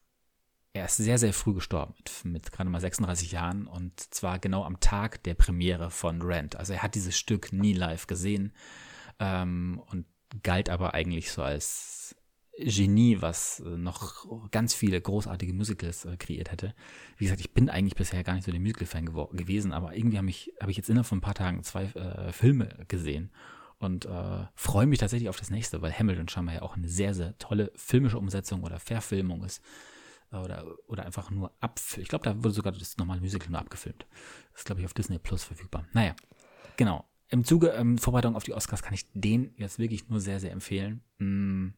[0.73, 4.65] er ist sehr, sehr früh gestorben, mit, mit, gerade mal 36 Jahren und zwar genau
[4.65, 6.57] am Tag der Premiere von Rent.
[6.57, 8.53] Also er hat dieses Stück nie live gesehen
[9.19, 10.07] ähm, und
[10.43, 12.17] galt aber eigentlich so als
[12.59, 16.75] Genie, was äh, noch ganz viele großartige Musicals äh, kreiert hätte.
[17.17, 20.29] Wie gesagt, ich bin eigentlich bisher gar nicht so der Musical-Fan gewesen, aber irgendwie habe
[20.29, 23.31] ich, hab ich jetzt innerhalb von ein paar Tagen zwei äh, Filme gesehen
[23.79, 27.15] und äh, freue mich tatsächlich auf das nächste, weil Hamilton scheinbar ja auch eine sehr,
[27.15, 29.63] sehr tolle filmische Umsetzung oder Verfilmung ist.
[30.31, 31.81] Oder, oder einfach nur ab.
[31.97, 34.05] Ich glaube, da wurde sogar das normale Musical nur abgefilmt.
[34.53, 35.87] Das ist, glaube ich, auf Disney Plus verfügbar.
[35.95, 36.15] Naja,
[36.77, 40.41] genau im Zuge ähm, Vorbereitung auf die Oscars kann ich den jetzt wirklich nur sehr,
[40.41, 41.03] sehr empfehlen.
[41.19, 41.69] Mm.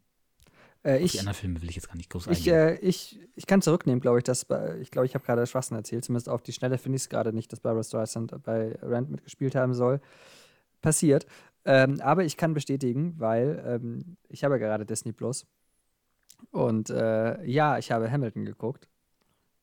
[0.84, 3.46] Äh, ich, die anderen Filme will ich jetzt gar nicht groß ich, äh, ich, ich
[3.46, 4.24] kann zurücknehmen, glaube ich.
[4.24, 4.46] Dass,
[4.80, 6.05] ich glaube, ich habe gerade Schwachsinn erzählt.
[6.05, 9.55] Zumindest auf die Schnelle finde ich es gerade nicht, dass Barbara Streisand bei Rand mitgespielt
[9.55, 10.01] haben soll.
[10.80, 11.26] Passiert.
[11.64, 15.46] Ähm, aber ich kann bestätigen, weil ähm, ich habe gerade Disney Plus.
[16.51, 18.88] Und äh, ja, ich habe Hamilton geguckt.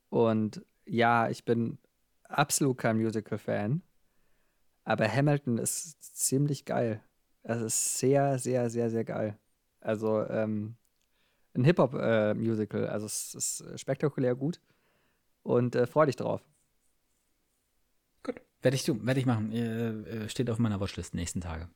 [0.10, 1.80] Und ja, ich bin
[2.24, 3.82] absolut kein Musical-Fan.
[4.88, 7.04] Aber Hamilton ist ziemlich geil.
[7.44, 9.38] Es ist sehr, sehr, sehr, sehr geil.
[9.82, 10.78] Also ähm,
[11.54, 12.86] ein Hip-Hop-Musical.
[12.86, 14.62] Äh, also es ist spektakulär gut.
[15.44, 16.42] Und äh, freu dich drauf.
[18.24, 18.40] Gut.
[18.62, 19.52] Werde ich tun, werde ich machen.
[19.52, 21.68] Äh, steht auf meiner Watchlist nächsten Tage.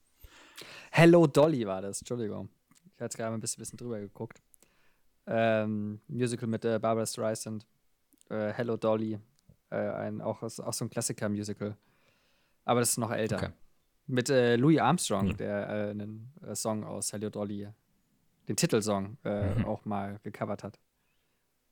[0.89, 2.47] Hello Dolly war das, Entschuldigung.
[2.95, 4.41] Ich hatte gerade mal ein bisschen, bisschen drüber geguckt.
[5.27, 7.67] Ähm, Musical mit äh, Barbara Streisand.
[8.29, 9.19] Äh, Hello Dolly.
[9.69, 11.75] Äh, ein, auch, auch so ein Klassiker-Musical.
[12.65, 13.37] Aber das ist noch älter.
[13.37, 13.49] Okay.
[14.07, 15.37] Mit äh, Louis Armstrong, mhm.
[15.37, 17.67] der äh, einen äh, Song aus Hello Dolly,
[18.47, 19.65] den Titelsong, äh, mhm.
[19.65, 20.79] auch mal gecovert hat.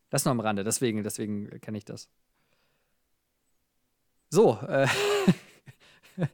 [0.09, 2.09] Das noch am Rande, deswegen, deswegen kenne ich das.
[4.29, 4.87] So, äh,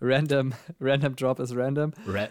[0.00, 1.92] random, random Drop ist random.
[2.06, 2.28] Ra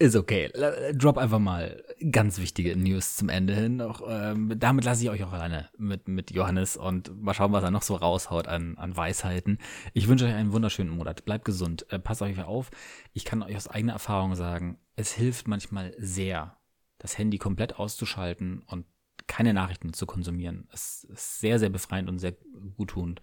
[0.00, 0.50] ist okay.
[0.94, 3.82] Drop einfach mal ganz wichtige News zum Ende hin.
[3.82, 7.62] Auch, ähm, damit lasse ich euch auch alleine mit, mit Johannes und mal schauen, was
[7.62, 9.58] er noch so raushaut an, an Weisheiten.
[9.92, 11.26] Ich wünsche euch einen wunderschönen Monat.
[11.26, 11.84] Bleibt gesund.
[11.90, 12.70] Äh, passt euch auf.
[13.12, 16.56] Ich kann euch aus eigener Erfahrung sagen, es hilft manchmal sehr,
[16.96, 18.86] das Handy komplett auszuschalten und
[19.26, 20.66] keine Nachrichten zu konsumieren.
[20.72, 22.36] Es ist sehr, sehr befreiend und sehr
[22.78, 23.20] guttunend.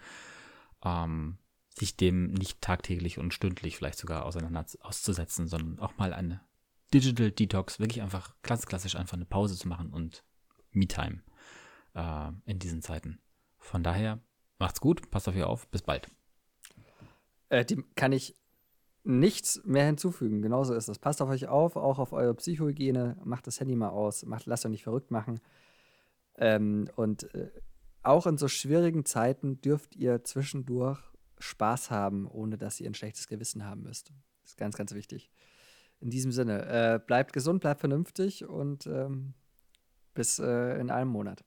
[0.86, 6.42] Ähm, sich dem nicht tagtäglich und stündlich vielleicht sogar auseinander auszusetzen, sondern auch mal eine
[6.94, 10.24] Digital Detox, wirklich einfach ganz klassisch einfach eine Pause zu machen und
[10.72, 11.22] Me-Time
[11.94, 13.20] äh, in diesen Zeiten.
[13.58, 14.20] Von daher,
[14.60, 16.10] macht's gut, passt auf euch auf, bis bald.
[17.50, 18.36] Äh, dem kann ich
[19.04, 20.42] nichts mehr hinzufügen.
[20.42, 21.00] Genauso ist es.
[21.00, 24.66] Passt auf euch auf, auch auf eure Psychohygiene, macht das Handy mal aus, macht, lasst
[24.66, 25.40] euch nicht verrückt machen.
[26.36, 27.50] Ähm, und äh,
[28.04, 31.00] auch in so schwierigen Zeiten dürft ihr zwischendurch
[31.40, 34.14] Spaß haben, ohne dass ihr ein schlechtes Gewissen haben müsst.
[34.42, 35.30] Das ist ganz, ganz wichtig
[36.00, 39.34] in diesem Sinne, äh, bleibt gesund, bleibt vernünftig und ähm,
[40.14, 41.44] bis äh, in einem Monat.